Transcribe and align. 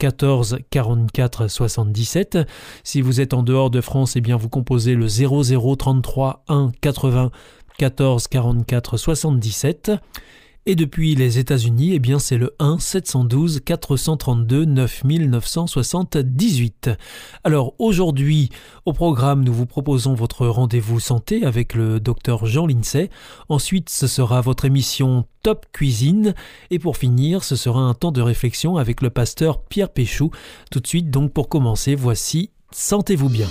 14 0.00 0.60
44 0.70 1.46
77. 1.46 2.38
Si 2.84 3.02
vous 3.02 3.20
êtes 3.20 3.34
en 3.34 3.42
dehors 3.42 3.68
de 3.70 3.82
France, 3.82 4.16
eh 4.16 4.22
bien 4.22 4.36
vous 4.36 4.48
composez 4.48 4.94
le 4.94 5.06
00 5.06 5.76
33 5.76 6.42
1 6.48 6.72
80 6.80 7.30
14 7.76 8.26
44 8.26 8.96
77. 8.96 9.92
Et 10.66 10.76
depuis 10.76 11.14
les 11.14 11.38
États-Unis, 11.38 11.94
eh 11.94 11.98
bien 11.98 12.18
c'est 12.18 12.36
le 12.36 12.54
1 12.58 12.78
712 12.78 13.60
432 13.64 14.66
9978. 14.66 16.90
Alors 17.44 17.72
aujourd'hui, 17.78 18.50
au 18.84 18.92
programme, 18.92 19.42
nous 19.42 19.54
vous 19.54 19.66
proposons 19.66 20.14
votre 20.14 20.46
rendez-vous 20.46 21.00
santé 21.00 21.44
avec 21.44 21.74
le 21.74 21.98
docteur 21.98 22.44
Jean 22.44 22.66
Lincey. 22.66 23.08
Ensuite, 23.48 23.88
ce 23.88 24.06
sera 24.06 24.42
votre 24.42 24.66
émission 24.66 25.24
Top 25.42 25.64
Cuisine. 25.72 26.34
Et 26.70 26.78
pour 26.78 26.98
finir, 26.98 27.42
ce 27.42 27.56
sera 27.56 27.80
un 27.80 27.94
temps 27.94 28.12
de 28.12 28.20
réflexion 28.20 28.76
avec 28.76 29.00
le 29.00 29.08
pasteur 29.10 29.64
Pierre 29.64 29.88
Péchou. 29.88 30.30
Tout 30.70 30.80
de 30.80 30.86
suite, 30.86 31.10
donc 31.10 31.32
pour 31.32 31.48
commencer, 31.48 31.94
voici 31.94 32.50
Sentez-vous 32.72 33.28
bien. 33.28 33.48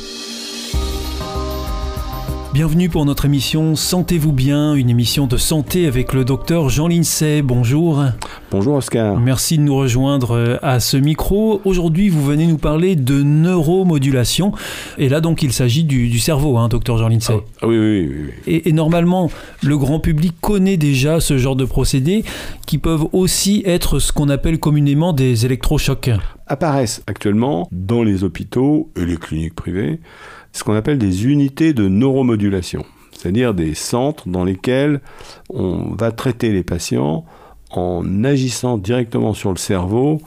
Bienvenue 2.51 2.89
pour 2.89 3.05
notre 3.05 3.25
émission 3.25 3.75
Sentez-vous 3.75 4.31
bien, 4.31 4.73
une 4.73 4.89
émission 4.89 5.27
de 5.27 5.37
santé 5.37 5.85
avec 5.85 6.13
le 6.13 6.25
docteur 6.25 6.67
Jean 6.69 6.87
Lincey. 6.87 7.43
Bonjour. 7.43 8.03
Bonjour 8.49 8.73
Oscar. 8.73 9.19
Merci 9.19 9.59
de 9.59 9.61
nous 9.61 9.75
rejoindre 9.75 10.31
euh, 10.31 10.57
à 10.63 10.79
ce 10.79 10.97
micro. 10.97 11.61
Aujourd'hui, 11.63 12.09
vous 12.09 12.23
venez 12.25 12.47
nous 12.47 12.57
parler 12.57 12.95
de 12.95 13.21
neuromodulation. 13.21 14.51
Et 14.97 15.09
là, 15.09 15.21
donc, 15.21 15.43
il 15.43 15.53
s'agit 15.53 15.83
du, 15.83 16.17
cerveau, 16.17 16.57
hein, 16.57 16.69
docteur 16.69 16.97
Jean 16.97 17.09
Lincey. 17.09 17.35
Ah, 17.61 17.67
oui, 17.67 17.77
oui, 17.77 18.09
oui. 18.09 18.31
Et, 18.47 18.69
et, 18.69 18.73
normalement, 18.73 19.29
le 19.61 19.77
grand 19.77 19.99
public 19.99 20.33
connaît 20.41 20.77
déjà 20.77 21.19
ce 21.19 21.37
genre 21.37 21.55
de 21.55 21.65
procédés 21.65 22.23
qui 22.65 22.79
peuvent 22.79 23.05
aussi 23.13 23.61
être 23.67 23.99
ce 23.99 24.11
qu'on 24.11 24.27
appelle 24.27 24.59
communément 24.59 25.13
des 25.13 25.45
électrochocs. 25.45 26.09
Apparaissent 26.47 27.03
actuellement 27.05 27.67
dans 27.71 28.01
les 28.01 28.23
hôpitaux 28.23 28.89
et 28.95 29.05
les 29.05 29.17
cliniques 29.17 29.53
privées 29.53 29.99
ce 30.53 30.63
qu'on 30.63 30.75
appelle 30.75 30.97
des 30.97 31.25
unités 31.27 31.73
de 31.73 31.87
neuromodulation, 31.87 32.85
c'est-à-dire 33.11 33.53
des 33.53 33.75
centres 33.75 34.27
dans 34.27 34.43
lesquels 34.43 35.01
on 35.49 35.95
va 35.95 36.11
traiter 36.11 36.51
les 36.51 36.63
patients 36.63 37.25
en 37.71 38.23
agissant 38.23 38.77
directement 38.77 39.33
sur 39.33 39.51
le 39.51 39.57
cerveau, 39.57 40.19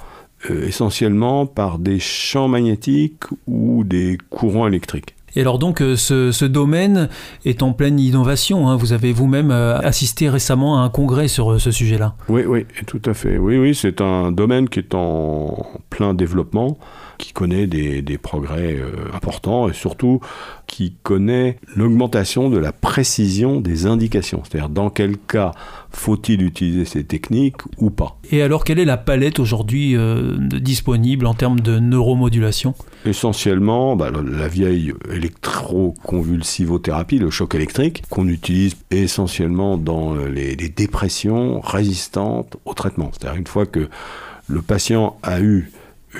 euh, 0.50 0.66
essentiellement 0.66 1.46
par 1.46 1.78
des 1.78 1.98
champs 1.98 2.48
magnétiques 2.48 3.24
ou 3.46 3.84
des 3.84 4.18
courants 4.30 4.66
électriques. 4.66 5.14
Et 5.34 5.40
alors 5.40 5.58
donc 5.58 5.80
euh, 5.80 5.96
ce, 5.96 6.44
domaine 6.44 7.08
est 7.44 7.62
en 7.62 7.72
pleine 7.72 7.98
innovation. 7.98 8.68
Hein. 8.68 8.76
Vous 8.76 8.92
avez 8.92 9.12
vous-même 9.12 9.50
euh, 9.50 9.78
assisté 9.78 10.28
récemment 10.28 10.78
à 10.78 10.82
un 10.82 10.88
congrès 10.88 11.28
sur 11.28 11.60
ce 11.60 11.70
sujet-là. 11.70 12.14
Oui, 12.28 12.44
oui, 12.46 12.66
tout 12.86 13.00
à 13.06 13.14
fait. 13.14 13.38
Oui, 13.38 13.56
oui, 13.56 13.74
c'est 13.74 14.00
un 14.00 14.30
domaine 14.30 14.68
qui 14.68 14.80
est 14.80 14.94
en 14.94 15.66
plein 15.90 16.12
développement 16.12 16.76
qui 17.22 17.32
connaît 17.32 17.66
des, 17.68 18.18
progrès 18.18 18.76
euh, 18.76 18.90
importants 19.14 19.68
et 19.68 19.72
surtout 19.72 20.18
qui 20.66 20.96
connaît 21.04 21.56
l'augmentation 21.76 22.50
de 22.50 22.58
la 22.58 22.72
précision 22.72 23.60
des 23.60 23.86
indications. 23.86 24.42
C'est-à-dire 24.42 24.68
dans 24.68 24.90
quel 24.90 25.16
cas 25.16 25.52
faut-il 25.90 26.42
utiliser 26.42 26.84
ces 26.84 27.04
techniques 27.04 27.58
ou 27.78 27.90
pas. 27.90 28.18
Et 28.32 28.42
alors 28.42 28.64
quelle 28.64 28.80
est 28.80 28.84
la 28.84 28.96
palette 28.96 29.38
aujourd'hui 29.38 29.96
euh, 29.96 30.36
disponible 30.36 31.26
en 31.26 31.34
termes 31.34 31.60
de 31.60 31.78
neuromodulation? 31.78 32.74
Essentiellement 33.06 33.94
bah, 33.94 34.10
la 34.10 34.48
vieille 34.48 34.92
électroconvulsivothérapie, 35.08 37.18
le 37.18 37.30
choc 37.30 37.54
électrique, 37.54 38.02
qu'on 38.10 38.26
utilise 38.26 38.74
essentiellement 38.90 39.78
dans 39.78 40.16
les, 40.16 40.56
les 40.56 40.68
dépressions 40.68 41.60
résistantes 41.60 42.56
au 42.64 42.74
traitement. 42.74 43.10
C'est-à-dire 43.12 43.38
une 43.38 43.46
fois 43.46 43.66
que 43.66 43.88
le 44.48 44.60
patient 44.60 45.16
a 45.22 45.40
eu 45.40 45.70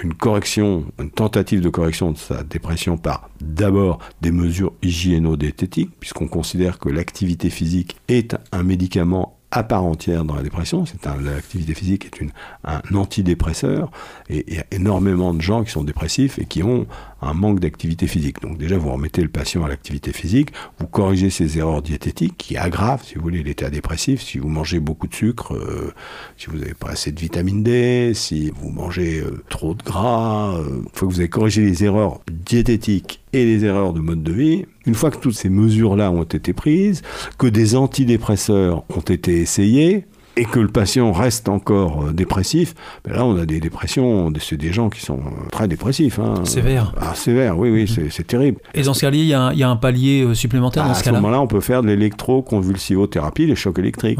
une 0.02 0.14
correction, 0.14 0.84
une 0.98 1.10
tentative 1.10 1.60
de 1.60 1.68
correction 1.68 2.12
de 2.12 2.18
sa 2.18 2.42
dépression 2.42 2.96
par 2.96 3.28
d'abord 3.40 3.98
des 4.20 4.32
mesures 4.32 4.72
hygiéno-diététiques, 4.82 5.90
puisqu'on 6.00 6.28
considère 6.28 6.78
que 6.78 6.88
l'activité 6.88 7.50
physique 7.50 7.96
est 8.08 8.36
un 8.52 8.62
médicament 8.62 9.38
à 9.52 9.62
part 9.62 9.84
entière 9.84 10.24
dans 10.24 10.34
la 10.34 10.42
dépression. 10.42 10.84
L'activité 11.22 11.74
physique 11.74 12.06
est 12.06 12.26
un 12.64 12.80
antidépresseur 12.94 13.90
et 14.30 14.44
il 14.48 14.54
y 14.54 14.58
a 14.58 14.64
énormément 14.70 15.34
de 15.34 15.42
gens 15.42 15.62
qui 15.62 15.70
sont 15.70 15.84
dépressifs 15.84 16.38
et 16.38 16.46
qui 16.46 16.62
ont 16.62 16.86
un 17.22 17.34
manque 17.34 17.60
d'activité 17.60 18.06
physique. 18.06 18.40
Donc 18.42 18.58
déjà, 18.58 18.76
vous 18.76 18.90
remettez 18.90 19.22
le 19.22 19.28
patient 19.28 19.64
à 19.64 19.68
l'activité 19.68 20.12
physique, 20.12 20.50
vous 20.78 20.86
corrigez 20.86 21.30
ses 21.30 21.58
erreurs 21.58 21.82
diététiques 21.82 22.36
qui 22.36 22.56
aggravent, 22.56 23.04
si 23.04 23.14
vous 23.14 23.22
voulez, 23.22 23.42
l'état 23.42 23.70
dépressif. 23.70 24.20
Si 24.22 24.38
vous 24.38 24.48
mangez 24.48 24.80
beaucoup 24.80 25.06
de 25.06 25.14
sucre, 25.14 25.54
euh, 25.54 25.92
si 26.36 26.46
vous 26.48 26.58
n'avez 26.58 26.74
pas 26.74 26.90
assez 26.90 27.12
de 27.12 27.20
vitamine 27.20 27.62
D, 27.62 28.12
si 28.14 28.50
vous 28.50 28.70
mangez 28.70 29.20
euh, 29.20 29.42
trop 29.48 29.74
de 29.74 29.82
gras, 29.82 30.56
euh, 30.56 30.82
faut 30.92 31.06
que 31.06 31.12
vous 31.14 31.20
ayez 31.20 31.28
corrigé 31.28 31.62
les 31.62 31.84
erreurs 31.84 32.20
diététiques 32.30 33.20
et 33.32 33.44
les 33.44 33.64
erreurs 33.64 33.92
de 33.92 34.00
mode 34.00 34.22
de 34.22 34.32
vie. 34.32 34.66
Une 34.86 34.94
fois 34.94 35.10
que 35.10 35.18
toutes 35.18 35.34
ces 35.34 35.48
mesures-là 35.48 36.10
ont 36.10 36.24
été 36.24 36.52
prises, 36.52 37.02
que 37.38 37.46
des 37.46 37.76
antidépresseurs 37.76 38.84
ont 38.94 39.00
été 39.00 39.40
essayés, 39.40 40.06
et 40.36 40.44
que 40.44 40.58
le 40.58 40.68
patient 40.68 41.12
reste 41.12 41.48
encore 41.48 42.06
euh, 42.06 42.12
dépressif, 42.12 42.74
ben 43.04 43.14
là 43.14 43.24
on 43.24 43.36
a 43.36 43.44
des 43.44 43.60
dépressions, 43.60 44.32
c'est 44.40 44.56
des 44.56 44.72
gens 44.72 44.88
qui 44.88 45.00
sont 45.00 45.18
euh, 45.18 45.48
très 45.50 45.68
dépressifs. 45.68 46.18
Hein. 46.18 46.34
Sévère. 46.44 46.94
Ah, 46.98 47.14
sévère, 47.14 47.58
oui, 47.58 47.70
oui, 47.70 47.82
mhm. 47.82 48.08
c'est 48.10 48.26
terrible. 48.26 48.58
Et 48.74 48.82
dans 48.82 48.94
ce 48.94 49.02
cas-là, 49.02 49.16
il 49.16 49.24
y, 49.24 49.34
a 49.34 49.70
un 49.70 49.76
palier 49.76 50.22
euh, 50.22 50.34
supplémentaire 50.34 50.86
dans 50.86 50.94
ce 50.94 51.04
cas-là 51.04 51.18
À 51.18 51.20
ce 51.20 51.22
moment-là, 51.22 51.40
on 51.40 51.46
peut 51.46 51.60
faire 51.60 51.82
de 51.82 51.88
l'électroconvulsivothérapie, 51.88 53.46
les 53.46 53.56
chocs 53.56 53.78
électriques, 53.78 54.18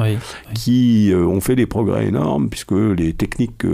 qui 0.55 1.13
ont 1.15 1.41
fait 1.41 1.57
des 1.57 1.67
progrès 1.67 2.07
énormes, 2.07 2.49
puisque 2.49 2.73
les 2.73 3.13
techniques 3.13 3.65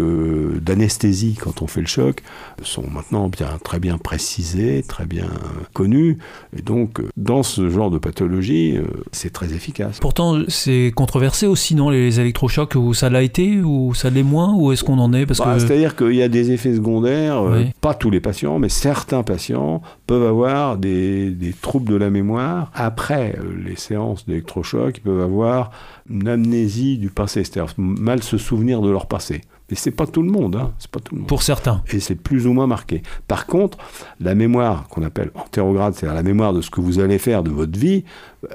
d'anesthésie, 0.63 1.37
quand 1.41 1.63
on 1.63 1.67
fait 1.67 1.81
le 1.81 1.87
choc, 1.87 2.23
sont 2.63 2.85
maintenant 2.91 3.29
bien, 3.29 3.49
très 3.63 3.81
bien 3.81 3.99
précisées, 3.99 4.85
très 4.87 5.07
bien 5.07 5.27
connues. 5.73 6.19
Et 6.57 6.63
donc, 6.63 7.01
dans 7.17 7.43
ce 7.43 7.69
genre 7.69 7.91
de 7.91 7.99
pathologie, 7.99 8.79
c'est 9.13 9.33
très 9.33 9.53
efficace. 9.53 9.99
Pourtant, 10.01 10.41
c'est 10.49 10.93
controversé 10.95 11.47
aussi, 11.47 11.75
non, 11.75 11.91
les 11.91 12.21
électrochocs 12.29 12.75
où 12.75 12.95
ça 12.95 13.11
l'a 13.11 13.23
été 13.23 13.61
ou 13.61 13.95
ça 13.95 14.11
l'est 14.11 14.23
moins 14.23 14.55
ou 14.55 14.73
est-ce 14.73 14.85
qu'on 14.85 14.99
en 14.99 15.13
est 15.13 15.27
parce 15.27 15.41
bah, 15.41 15.55
que... 15.55 15.61
C'est-à-dire 15.61 15.97
qu'il 15.97 16.15
y 16.15 16.23
a 16.23 16.29
des 16.29 16.53
effets 16.53 16.75
secondaires, 16.75 17.43
euh, 17.43 17.65
pas 17.81 17.95
tous 17.95 18.11
les 18.11 18.21
patients, 18.21 18.59
mais 18.59 18.69
certains 18.69 19.23
patients 19.23 19.83
peuvent 20.07 20.27
avoir 20.27 20.77
des, 20.77 21.31
des 21.31 21.53
troubles 21.53 21.91
de 21.91 21.97
la 21.97 22.11
mémoire. 22.11 22.71
Après 22.75 23.37
euh, 23.39 23.63
les 23.65 23.77
séances 23.77 24.27
d'électrochocs, 24.27 24.99
ils 24.99 25.03
peuvent 25.03 25.21
avoir 25.21 25.71
une 26.09 26.29
amnésie 26.29 26.99
du 26.99 27.11
passé, 27.11 27.45
c'est-à-dire 27.45 27.75
mal 27.77 28.23
se 28.23 28.39
souvenir 28.39 28.81
de 28.81 28.91
leur 28.91 29.07
passé. 29.07 29.43
Mais 29.71 29.77
c'est 29.77 29.91
pas 29.91 30.07
tout 30.07 30.23
le 30.23 30.31
monde, 30.31 30.57
hein. 30.57 30.73
c'est 30.79 30.91
pas 30.91 31.01
tout 31.01 31.15
le 31.15 31.21
monde. 31.21 31.29
Pour 31.29 31.43
certains. 31.43 31.83
Et 31.93 32.01
c'est 32.01 32.15
plus 32.15 32.47
ou 32.47 32.55
moins 32.55 32.67
marqué. 32.67 33.03
Par 33.27 33.47
contre, 33.47 33.77
la 34.19 34.35
mémoire 34.35 34.89
qu'on 34.89 35.03
appelle 35.03 35.31
antérograde, 35.35 35.93
c'est-à-dire 35.95 36.15
la 36.15 36.23
mémoire 36.23 36.55
de 36.55 36.63
ce 36.63 36.71
que 36.71 36.81
vous 36.81 37.01
allez 37.01 37.19
faire 37.19 37.43
de 37.43 37.51
votre 37.51 37.79
vie, 37.79 38.05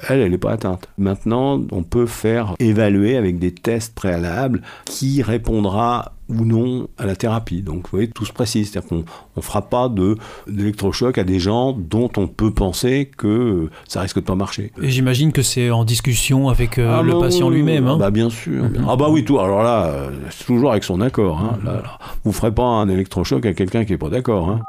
elle, 0.10 0.22
elle 0.22 0.32
n'est 0.32 0.38
pas 0.38 0.52
atteinte. 0.52 0.88
Maintenant, 0.98 1.62
on 1.72 1.84
peut 1.84 2.06
faire 2.06 2.56
évaluer 2.60 3.18
avec 3.18 3.40
des 3.40 3.54
tests 3.54 3.94
préalables 3.94 4.62
qui 4.86 5.22
répondra 5.22 6.14
ou 6.30 6.46
non 6.46 6.88
à 6.98 7.06
la 7.06 7.16
thérapie. 7.16 7.62
Donc, 7.62 7.84
vous 7.84 7.98
voyez, 7.98 8.08
tout 8.08 8.26
se 8.26 8.32
précise. 8.32 8.72
C'est-à-dire 8.72 8.90
qu'on 8.90 9.04
ne 9.36 9.42
fera 9.42 9.62
pas 9.62 9.92
d'électrochoc 10.48 11.18
à 11.18 11.24
des 11.24 11.40
gens 11.40 11.74
dont 11.74 12.10
on 12.18 12.28
peut 12.28 12.52
penser 12.52 13.12
que 13.18 13.70
ça 13.88 14.02
risque 14.02 14.18
de 14.18 14.26
pas 14.26 14.36
marcher. 14.36 14.72
Et 14.82 14.90
j'imagine 14.90 15.32
que 15.32 15.42
c'est 15.42 15.70
en 15.70 15.84
discussion 15.84 16.50
avec 16.50 16.78
euh, 16.78 17.00
ah 17.00 17.02
le 17.02 17.14
bah 17.14 17.22
patient 17.22 17.50
lui-même. 17.50 17.88
Hein. 17.88 17.98
bah 17.98 18.12
bien 18.12 18.30
sûr. 18.30 18.64
Mhm. 18.64 18.86
Ah 18.88 18.96
bah 18.96 19.08
oui, 19.10 19.26
tout. 19.26 19.40
Alors 19.40 19.64
là, 19.64 19.88
euh, 19.88 20.12
c'est 20.30 20.46
toujours 20.46 20.72
avec 20.72 20.84
son 20.84 21.02
accord. 21.02 21.40
Hein. 21.40 21.60
Là, 21.66 21.84
vous 22.24 22.32
ne 22.32 22.36
ferez 22.36 22.54
pas 22.54 22.64
un 22.64 22.88
électrochoc 22.88 23.46
à 23.46 23.54
quelqu'un 23.54 23.84
qui 23.84 23.92
n'est 23.92 23.98
pas 23.98 24.10
d'accord. 24.10 24.50
Hein. 24.50 24.62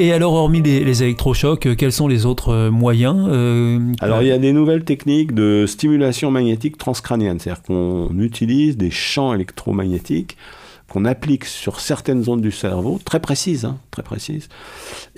Et 0.00 0.12
alors, 0.12 0.32
hormis 0.32 0.60
les, 0.60 1.04
électrochocs, 1.04 1.66
euh, 1.66 1.74
quels 1.76 1.92
sont 1.92 2.08
les 2.08 2.26
autres 2.26 2.48
euh, 2.48 2.70
moyens 2.72 3.28
euh, 3.30 3.78
Alors, 4.00 4.22
il 4.22 4.28
y 4.28 4.32
a 4.32 4.38
des 4.38 4.52
nouvelles 4.52 4.82
techniques 4.82 5.32
de 5.32 5.66
stimulation 5.68 6.32
magnétique 6.32 6.78
transcrânienne, 6.78 7.38
c'est-à-dire 7.38 7.62
qu'on 7.62 8.10
utilise 8.18 8.76
des 8.76 8.90
champs 8.90 9.34
électromagnétiques 9.34 10.36
qu'on 10.88 11.04
applique 11.04 11.44
sur 11.44 11.80
certaines 11.80 12.24
zones 12.24 12.40
du 12.40 12.50
cerveau, 12.50 13.00
très 13.04 13.20
précises, 13.20 13.64
hein, 13.64 13.78
très 13.90 14.02
précises, 14.02 14.48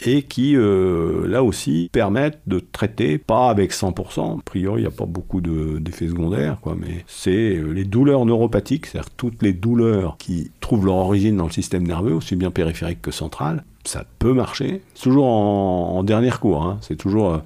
et 0.05 0.23
qui, 0.23 0.55
là 0.57 1.43
aussi, 1.43 1.91
permettent 1.93 2.39
de 2.47 2.61
traiter, 2.61 3.19
pas 3.19 3.51
avec 3.51 3.73
100%, 3.73 4.39
a 4.39 4.43
priori, 4.43 4.81
il 4.81 4.85
n'y 4.85 4.89
a 4.89 4.97
pas 4.97 5.07
beaucoup 5.07 5.41
d'effets 5.41 6.07
secondaires, 6.07 6.59
quoi, 6.63 6.77
mais 6.81 7.05
c'est 7.09 7.61
les 7.75 7.85
douleurs 7.85 8.25
neuropathiques, 8.25 8.87
c'est-à-dire 8.87 9.11
toutes 9.17 9.43
les 9.43 9.53
douleurs 9.53 10.17
qui 10.19 10.51
trouvent 10.61 10.87
leur 10.87 10.95
origine 10.95 11.37
dans 11.37 11.47
le 11.47 11.53
système 11.53 11.87
nerveux, 11.87 12.15
aussi 12.15 12.37
bien 12.37 12.53
périphérique 12.53 13.03
que 13.03 13.11
central, 13.11 13.65
ça 13.87 14.05
peut 14.19 14.33
marcher. 14.33 14.83
toujours 15.01 15.27
en, 15.27 16.03
dernier 16.03 16.31
recours. 16.31 16.63
Hein. 16.63 16.79
C'est 16.81 16.97
toujours 16.97 17.35
euh, 17.35 17.39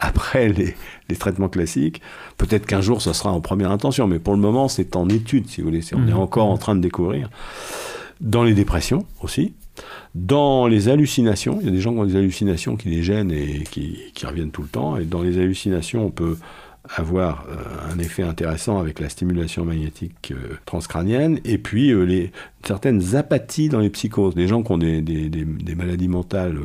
après 0.00 0.48
les, 0.48 0.74
traitements 1.16 1.48
classiques. 1.48 2.00
Peut-être 2.38 2.66
qu'un 2.66 2.80
jour, 2.80 3.02
ça 3.02 3.14
sera 3.14 3.30
en 3.30 3.40
première 3.40 3.70
intention, 3.70 4.06
mais 4.06 4.18
pour 4.18 4.34
le 4.34 4.40
moment, 4.40 4.68
c'est 4.68 4.96
en 4.96 5.08
étude, 5.08 5.48
si 5.48 5.60
vous 5.60 5.68
voulez. 5.68 5.82
On 5.92 6.06
est 6.08 6.12
mmh. 6.12 6.18
encore 6.18 6.48
en 6.48 6.58
train 6.58 6.74
de 6.74 6.80
découvrir. 6.80 7.28
Dans 8.20 8.44
les 8.44 8.54
dépressions 8.54 9.04
aussi. 9.20 9.54
Dans 10.14 10.66
les 10.66 10.88
hallucinations, 10.88 11.58
il 11.60 11.66
y 11.66 11.68
a 11.68 11.72
des 11.72 11.80
gens 11.80 11.92
qui 11.92 11.98
ont 11.98 12.04
des 12.04 12.16
hallucinations 12.16 12.76
qui 12.76 12.88
les 12.88 13.02
gênent 13.02 13.30
et 13.30 13.64
qui, 13.70 13.98
qui 14.14 14.26
reviennent 14.26 14.50
tout 14.50 14.62
le 14.62 14.68
temps. 14.68 14.96
Et 14.96 15.04
dans 15.04 15.22
les 15.22 15.38
hallucinations, 15.38 16.06
on 16.06 16.10
peut 16.10 16.36
avoir 16.88 17.46
euh, 17.48 17.92
un 17.92 17.98
effet 17.98 18.22
intéressant 18.22 18.78
avec 18.78 18.98
la 18.98 19.08
stimulation 19.08 19.64
magnétique 19.64 20.32
euh, 20.32 20.56
transcrânienne, 20.66 21.38
et 21.44 21.58
puis 21.58 21.92
euh, 21.92 22.02
les, 22.02 22.32
certaines 22.66 23.14
apathies 23.14 23.68
dans 23.68 23.78
les 23.78 23.90
psychoses. 23.90 24.34
Les 24.34 24.48
gens 24.48 24.62
qui 24.62 24.72
ont 24.72 24.78
des, 24.78 25.00
des, 25.00 25.28
des, 25.28 25.74
maladies 25.74 26.08
mentales 26.08 26.58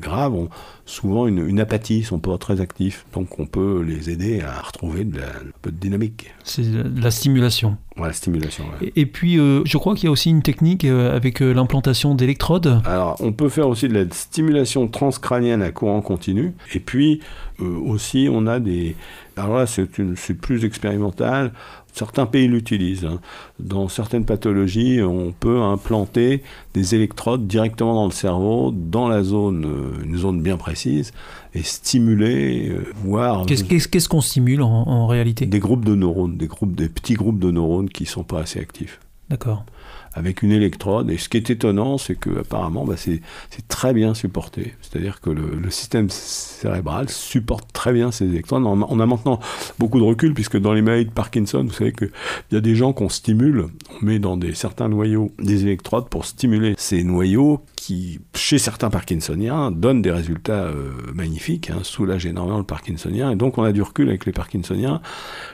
graves 0.00 0.34
ont 0.34 0.48
souvent 0.86 1.26
une, 1.26 1.46
une, 1.46 1.60
apathie, 1.60 2.02
sont 2.02 2.18
pas 2.18 2.36
très 2.38 2.60
actifs, 2.60 3.06
donc 3.14 3.38
on 3.38 3.46
peut 3.46 3.82
les 3.82 4.10
aider 4.10 4.40
à 4.40 4.60
retrouver 4.60 5.04
de 5.04 5.18
la, 5.18 5.26
un 5.26 5.52
peu 5.62 5.70
de 5.70 5.76
dynamique. 5.76 6.34
C'est 6.42 6.64
la 6.64 7.10
stimulation. 7.10 7.76
Ouais, 7.96 8.08
la 8.08 8.12
stimulation. 8.12 8.64
Et, 8.96 9.06
puis, 9.06 9.36
je 9.36 9.78
crois 9.78 9.94
qu'il 9.94 10.04
y 10.04 10.08
a 10.08 10.10
aussi 10.10 10.30
une 10.30 10.42
technique 10.42 10.84
avec 10.84 11.40
l'implantation 11.40 12.14
d'électrodes. 12.14 12.82
Alors, 12.84 13.16
on 13.20 13.32
peut 13.32 13.48
faire 13.48 13.68
aussi 13.68 13.88
de 13.88 13.94
la 13.94 14.10
stimulation 14.10 14.88
transcrânienne 14.88 15.62
à 15.62 15.70
courant 15.70 16.00
continu, 16.00 16.54
et 16.74 16.80
puis 16.80 17.20
aussi 17.60 18.28
on 18.30 18.48
a 18.48 18.58
des 18.58 18.96
alors 19.36 19.58
là, 19.58 19.66
c'est 19.66 20.34
plus 20.34 20.64
expérimental. 20.64 21.52
Certains 21.94 22.26
pays 22.26 22.48
l'utilisent. 22.48 23.04
Hein. 23.04 23.20
Dans 23.60 23.88
certaines 23.88 24.24
pathologies, 24.24 25.00
on 25.00 25.30
peut 25.30 25.62
implanter 25.62 26.42
des 26.74 26.96
électrodes 26.96 27.46
directement 27.46 27.94
dans 27.94 28.06
le 28.06 28.10
cerveau, 28.10 28.72
dans 28.74 29.06
la 29.06 29.22
zone, 29.22 29.64
euh, 29.64 30.04
une 30.04 30.16
zone 30.16 30.42
bien 30.42 30.56
précise, 30.56 31.12
et 31.54 31.62
stimuler, 31.62 32.68
euh, 32.68 32.92
voir. 33.04 33.46
Qu'est-ce 33.46 34.08
qu'on 34.08 34.20
stimule 34.20 34.62
en, 34.62 35.06
réalité? 35.06 35.46
Des 35.46 35.60
groupes 35.60 35.84
de 35.84 35.94
neurones, 35.94 36.36
des, 36.36 36.48
groupes, 36.48 36.74
des 36.74 36.88
petits 36.88 37.14
groupes 37.14 37.38
de 37.38 37.52
neurones 37.52 37.88
qui 37.88 38.02
ne 38.02 38.08
sont 38.08 38.24
pas 38.24 38.40
assez 38.40 38.58
actifs. 38.58 38.98
D'accord 39.30 39.64
avec 40.14 40.42
une 40.42 40.52
électrode. 40.52 41.10
Et 41.10 41.18
ce 41.18 41.28
qui 41.28 41.36
est 41.36 41.50
étonnant, 41.50 41.98
c'est 41.98 42.14
que 42.14 42.40
apparemment, 42.40 42.84
bah, 42.84 42.94
c'est 42.96 43.20
très 43.68 43.92
bien 43.92 44.14
supporté. 44.14 44.74
C'est-à-dire 44.80 45.20
que 45.20 45.30
le, 45.30 45.70
système 45.70 46.08
cérébral 46.08 47.08
supporte 47.08 47.72
très 47.72 47.92
bien 47.92 48.12
ces 48.12 48.26
électrodes. 48.26 48.62
On 48.64 49.00
a, 49.00 49.06
maintenant 49.06 49.40
beaucoup 49.78 49.98
de 49.98 50.04
recul, 50.04 50.34
puisque 50.34 50.56
dans 50.56 50.72
les 50.72 50.82
maladies 50.82 51.06
de 51.06 51.10
Parkinson, 51.10 51.64
vous 51.64 51.72
savez 51.72 51.92
qu'il 51.92 52.10
y 52.52 52.56
a 52.56 52.60
des 52.60 52.76
gens 52.76 52.92
qu'on 52.92 53.08
stimule, 53.08 53.66
on 53.90 54.04
met 54.04 54.18
dans 54.20 54.36
des, 54.36 54.54
certains 54.54 54.88
noyaux 54.88 55.32
des 55.40 55.62
électrodes 55.62 56.08
pour 56.08 56.24
stimuler 56.24 56.74
ces 56.78 57.02
noyaux 57.02 57.60
qui, 57.84 58.18
chez 58.34 58.56
certains 58.56 58.88
Parkinsoniens, 58.88 59.70
donnent 59.70 60.00
des 60.00 60.10
résultats 60.10 60.64
euh, 60.64 60.90
magnifiques, 61.14 61.68
hein, 61.68 61.80
soulagent 61.82 62.24
énormément 62.24 62.56
le 62.56 62.64
Parkinsonien. 62.64 63.30
Et 63.30 63.36
donc, 63.36 63.58
on 63.58 63.62
a 63.62 63.72
du 63.72 63.82
recul 63.82 64.08
avec 64.08 64.24
les 64.24 64.32
Parkinsoniens, 64.32 65.02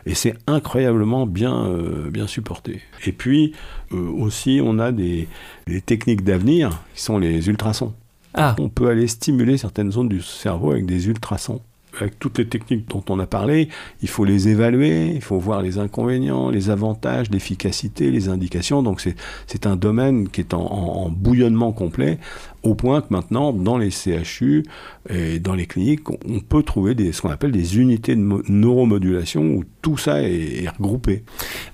et 0.06 0.14
c'est 0.14 0.34
incroyablement 0.46 1.26
bien, 1.26 1.66
euh, 1.66 2.08
bien 2.08 2.28
supporté. 2.28 2.82
Et 3.04 3.10
puis, 3.10 3.52
euh, 3.90 3.96
aussi, 3.96 4.60
on 4.62 4.78
a 4.78 4.92
des, 4.92 5.26
techniques 5.86 6.22
d'avenir 6.22 6.70
qui 6.94 7.02
sont 7.02 7.18
les 7.18 7.48
ultrasons. 7.48 7.94
Ah. 8.34 8.54
On 8.60 8.68
peut 8.68 8.88
aller 8.88 9.08
stimuler 9.08 9.58
certaines 9.58 9.90
zones 9.90 10.08
du 10.08 10.22
cerveau 10.22 10.70
avec 10.70 10.86
des 10.86 11.08
ultrasons 11.08 11.60
avec 11.98 12.18
toutes 12.18 12.38
les 12.38 12.46
techniques 12.46 12.88
dont 12.88 13.04
on 13.08 13.18
a 13.18 13.26
parlé, 13.26 13.68
il 14.02 14.08
faut 14.08 14.24
les 14.24 14.48
évaluer, 14.48 15.12
il 15.14 15.22
faut 15.22 15.38
voir 15.38 15.62
les 15.62 15.78
inconvénients, 15.78 16.50
les 16.50 16.70
avantages, 16.70 17.30
l'efficacité, 17.30 18.10
les 18.10 18.28
indications. 18.28 18.82
Donc 18.82 19.02
c'est 19.46 19.66
un 19.66 19.76
domaine 19.76 20.28
qui 20.28 20.40
est 20.40 20.54
en, 20.54 21.10
bouillonnement 21.10 21.72
complet, 21.72 22.18
au 22.62 22.74
point 22.74 23.00
que 23.00 23.06
maintenant, 23.10 23.52
dans 23.52 23.78
les 23.78 23.90
CHU 23.90 24.64
et 25.08 25.38
dans 25.38 25.54
les 25.54 25.66
cliniques, 25.66 26.10
on 26.10 26.40
peut 26.40 26.62
trouver 26.62 26.94
des, 26.94 27.12
ce 27.12 27.22
qu'on 27.22 27.30
appelle 27.30 27.52
des 27.52 27.78
unités 27.78 28.14
de 28.14 28.42
neuromodulation 28.48 29.42
où 29.42 29.64
tout 29.82 29.96
ça 29.96 30.22
est, 30.22 30.68
regroupé. 30.78 31.24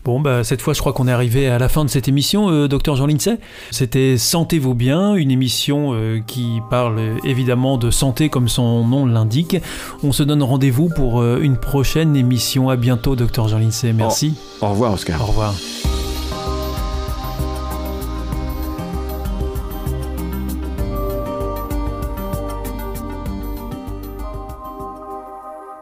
Bon, 0.04 0.20
bah, 0.20 0.44
cette 0.44 0.62
fois, 0.62 0.74
je 0.74 0.80
crois 0.80 0.92
qu'on 0.92 1.08
est 1.08 1.12
arrivé 1.12 1.48
à 1.48 1.58
la 1.58 1.68
fin 1.68 1.84
de 1.84 1.90
cette 1.90 2.08
émission, 2.08 2.50
euh, 2.50 2.68
docteur 2.68 2.96
Jean 2.96 3.06
Lindsay. 3.06 3.38
C'était 3.70 4.16
Sentez-vous 4.16 4.74
bien, 4.74 5.14
une 5.14 5.30
émission 5.30 5.92
euh, 5.92 6.20
qui 6.24 6.60
parle 6.70 7.00
évidemment 7.24 7.78
de 7.78 7.90
santé 7.90 8.28
comme 8.28 8.48
son 8.48 8.84
nom 8.86 9.06
l'indique. 9.06 9.56
On 10.02 10.12
se 10.12 10.22
donne 10.22 10.42
rendez-vous 10.42 10.88
pour 10.88 11.20
euh, 11.20 11.40
une 11.40 11.56
prochaine 11.56 12.16
émission. 12.16 12.70
À 12.70 12.76
bientôt, 12.76 13.16
docteur 13.16 13.48
Jean 13.48 13.58
Lindsay. 13.58 13.92
Merci. 13.92 14.34
au 14.60 14.70
revoir, 14.70 14.92
Oscar. 14.92 15.20
Au 15.20 15.26
revoir. 15.26 15.54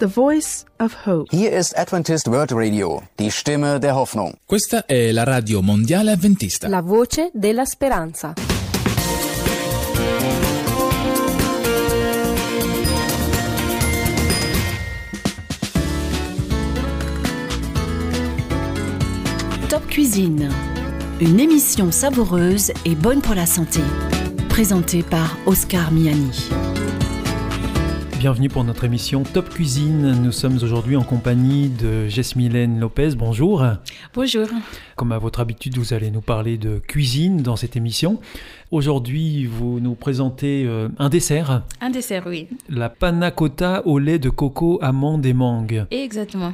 The 0.00 0.08
Voice 0.08 0.64
of 0.80 1.06
Hope. 1.06 1.30
Hier 1.30 1.52
ist 1.52 1.78
Adventist 1.78 2.26
World 2.26 2.50
Radio, 2.52 3.00
die 3.20 3.30
Stimme 3.30 3.78
der 3.78 3.94
Hoffnung. 3.94 4.34
Questa 4.44 4.86
è 4.86 5.12
la 5.12 5.22
radio 5.22 5.62
mondiale 5.62 6.10
adventista. 6.10 6.66
La 6.66 6.82
voce 6.82 7.30
della 7.32 7.64
speranza. 7.64 8.34
Top 19.68 19.86
Cuisine. 19.86 20.50
Une 21.20 21.38
émission 21.38 21.92
savoureuse 21.92 22.72
et 22.84 22.96
bonne 22.96 23.20
pour 23.20 23.36
la 23.36 23.46
santé. 23.46 23.80
Présentée 24.48 25.04
par 25.04 25.38
Oscar 25.46 25.92
Miani 25.92 26.50
bienvenue 28.24 28.48
pour 28.48 28.64
notre 28.64 28.84
émission 28.84 29.22
Top 29.22 29.50
Cuisine. 29.50 30.22
Nous 30.22 30.32
sommes 30.32 30.56
aujourd'hui 30.62 30.96
en 30.96 31.02
compagnie 31.02 31.68
de 31.68 32.08
Jesmylène 32.08 32.80
Lopez. 32.80 33.10
Bonjour. 33.18 33.62
Bonjour. 34.14 34.46
Comme 34.96 35.12
à 35.12 35.18
votre 35.18 35.40
habitude, 35.40 35.76
vous 35.76 35.92
allez 35.92 36.10
nous 36.10 36.22
parler 36.22 36.56
de 36.56 36.78
cuisine 36.78 37.42
dans 37.42 37.56
cette 37.56 37.76
émission. 37.76 38.22
Aujourd'hui, 38.74 39.46
vous 39.46 39.78
nous 39.78 39.94
présentez 39.94 40.64
euh, 40.66 40.88
un 40.98 41.08
dessert. 41.08 41.62
Un 41.80 41.90
dessert, 41.90 42.24
oui. 42.26 42.48
La 42.68 42.88
panna 42.88 43.30
cotta 43.30 43.86
au 43.86 44.00
lait 44.00 44.18
de 44.18 44.30
coco, 44.30 44.80
amande 44.82 45.24
et 45.26 45.32
mangue. 45.32 45.86
Exactement. 45.92 46.52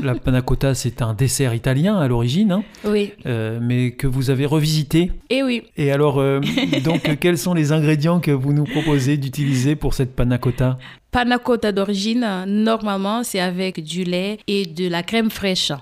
la 0.00 0.14
panna 0.24 0.42
cotta, 0.42 0.76
c'est 0.76 1.02
un 1.02 1.12
dessert 1.12 1.54
italien 1.54 1.96
à 1.96 2.06
l'origine. 2.06 2.52
Hein. 2.52 2.62
oui. 2.84 3.14
Euh, 3.26 3.58
mais 3.60 3.90
que 3.90 4.06
vous 4.06 4.30
avez 4.30 4.46
revisité. 4.46 5.10
Et 5.28 5.38
eh 5.38 5.42
oui. 5.42 5.64
Et 5.76 5.90
alors, 5.90 6.20
euh, 6.20 6.40
donc, 6.84 7.18
quels 7.18 7.36
sont 7.36 7.52
les 7.52 7.72
ingrédients 7.72 8.20
que 8.20 8.30
vous 8.30 8.52
nous 8.52 8.62
proposez 8.62 9.16
d'utiliser 9.16 9.74
pour 9.74 9.92
cette 9.92 10.14
panna 10.14 10.38
cotta? 10.38 10.78
Panna 11.10 11.38
cotta 11.38 11.72
d'origine, 11.72 12.44
normalement, 12.46 13.24
c'est 13.24 13.40
avec 13.40 13.82
du 13.82 14.04
lait 14.04 14.38
et 14.46 14.66
de 14.66 14.86
la 14.86 15.02
crème 15.02 15.30
fraîche. 15.30 15.72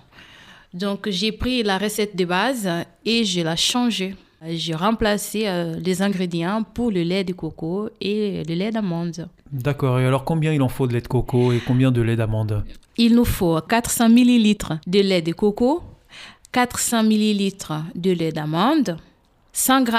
Donc, 0.73 1.11
j'ai 1.11 1.31
pris 1.31 1.63
la 1.63 1.77
recette 1.77 2.17
de 2.17 2.25
base 2.25 2.71
et 3.05 3.27
je 3.27 3.43
l'ai 3.43 3.57
changée. 3.59 4.15
J'ai 4.47 4.75
remplacé 4.75 5.47
euh, 5.47 5.77
les 5.77 6.03
ingrédients 6.03 6.63
pour 6.63 6.91
le 6.91 7.03
lait 7.03 7.25
de 7.25 7.33
coco 7.33 7.89
et 8.01 8.43
le 8.47 8.55
lait 8.55 8.71
d'amande. 8.71 9.29
D'accord. 9.51 9.99
Et 10.01 10.05
alors, 10.05 10.25
combien 10.25 10.53
il 10.53 10.61
en 10.63 10.69
faut 10.69 10.87
de 10.87 10.93
lait 10.93 11.01
de 11.01 11.09
coco 11.09 11.53
et 11.53 11.61
combien 11.67 11.91
de 11.91 12.03
lait 12.03 12.17
d'amande? 12.17 12.65
Il 12.99 13.15
nous 13.15 13.25
faut 13.25 13.59
400 13.61 14.11
ml 14.11 14.79
de 14.87 15.01
lait 15.01 15.23
de 15.23 15.33
coco, 15.33 15.83
400 16.53 17.05
ml 17.05 17.55
de 17.95 18.11
lait 18.11 18.33
d'amande, 18.33 18.99
100 19.53 19.87
g 19.87 19.93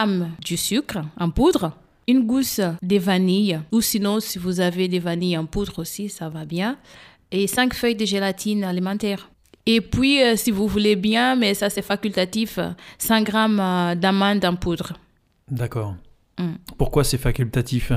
de 0.49 0.55
sucre 0.55 0.99
en 1.19 1.29
poudre, 1.29 1.71
une 2.07 2.25
gousse 2.25 2.61
de 2.81 2.97
vanille, 2.97 3.59
ou 3.71 3.81
sinon, 3.81 4.19
si 4.19 4.37
vous 4.37 4.59
avez 4.59 4.87
des 4.87 4.99
vanilles 4.99 5.37
en 5.37 5.45
poudre 5.45 5.79
aussi, 5.79 6.09
ça 6.09 6.29
va 6.29 6.45
bien, 6.45 6.77
et 7.31 7.47
5 7.47 7.73
feuilles 7.73 7.95
de 7.95 8.05
gélatine 8.05 8.63
alimentaire. 8.63 9.29
Et 9.67 9.81
puis, 9.81 10.21
euh, 10.21 10.35
si 10.35 10.51
vous 10.51 10.67
voulez 10.67 10.95
bien, 10.95 11.35
mais 11.35 11.53
ça 11.55 11.69
c'est 11.69 11.81
facultatif, 11.81 12.59
100 12.99 13.21
grammes 13.23 13.59
euh, 13.59 13.95
d'amandes 13.95 14.45
en 14.45 14.55
poudre. 14.55 14.93
D'accord. 15.49 15.95
Mm. 16.37 16.55
Pourquoi 16.77 17.03
c'est 17.03 17.17
facultatif? 17.17 17.91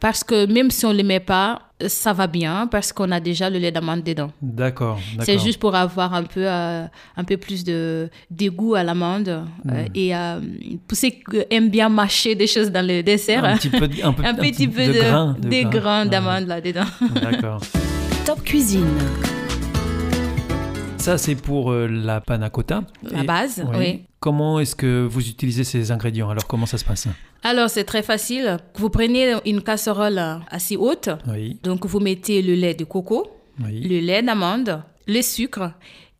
Parce 0.00 0.24
que 0.24 0.44
même 0.46 0.70
si 0.70 0.84
on 0.84 0.90
ne 0.92 0.96
les 0.96 1.02
met 1.04 1.20
pas, 1.20 1.62
ça 1.86 2.12
va 2.12 2.26
bien 2.26 2.66
parce 2.66 2.92
qu'on 2.92 3.10
a 3.12 3.20
déjà 3.20 3.48
le 3.48 3.58
lait 3.58 3.70
d'amande 3.70 4.02
dedans. 4.02 4.30
D'accord. 4.42 4.98
C'est 5.20 5.38
juste 5.38 5.60
pour 5.60 5.74
avoir 5.74 6.12
un 6.14 6.24
peu, 6.24 6.42
euh, 6.44 6.84
un 7.16 7.24
peu 7.24 7.36
plus 7.36 7.62
de 7.64 8.10
dégoût 8.30 8.74
à 8.74 8.82
l'amande 8.82 9.28
euh, 9.28 9.42
Mm. 9.64 9.86
et 9.94 10.16
euh, 10.16 10.40
pour 10.88 10.98
ceux 10.98 11.10
qui 11.10 11.22
aiment 11.50 11.70
bien 11.70 11.88
mâcher 11.88 12.34
des 12.34 12.46
choses 12.48 12.70
dans 12.72 12.84
le 12.86 13.02
dessert, 13.02 13.44
Un 13.44 13.56
petit 13.56 13.70
peu, 13.70 13.88
un 14.02 14.12
peu, 14.12 14.24
un 14.26 14.34
petit 14.34 14.66
peu 14.68 14.86
de, 14.86 14.92
grains, 14.92 15.36
de 15.38 15.48
des 15.48 15.62
grains. 15.62 15.70
grains 15.70 16.02
Ouais. 16.04 16.10
d'amande 16.10 16.46
là-dedans. 16.48 16.84
D'accord. 17.22 17.60
Top 18.26 18.42
Cuisine. 18.42 18.88
Ça, 21.06 21.18
c'est 21.18 21.36
pour 21.36 21.70
euh, 21.70 21.86
la 21.86 22.20
panna 22.20 22.50
cotta. 22.50 22.82
La 23.04 23.22
Et- 23.22 23.26
base, 23.26 23.64
oui. 23.78 24.02
Comment 24.18 24.58
est-ce 24.58 24.74
que 24.74 25.06
vous 25.08 25.28
utilisez 25.28 25.62
ces 25.62 25.92
ingrédients? 25.92 26.28
Alors, 26.30 26.48
comment 26.48 26.66
ça 26.66 26.78
se 26.78 26.84
passe? 26.84 27.06
Alors, 27.44 27.70
c'est 27.70 27.84
très 27.84 28.02
facile. 28.02 28.56
Vous 28.74 28.90
prenez 28.90 29.34
une 29.46 29.62
casserole 29.62 30.20
assez 30.50 30.76
haute, 30.76 31.10
Oui, 31.28 31.60
donc 31.62 31.86
vous 31.86 32.00
mettez 32.00 32.42
le 32.42 32.54
lait 32.54 32.74
de 32.74 32.82
coco, 32.84 33.24
oui. 33.64 33.82
le 33.88 34.00
lait 34.00 34.20
d'amande, 34.20 34.82
le 35.06 35.22
sucre 35.22 35.70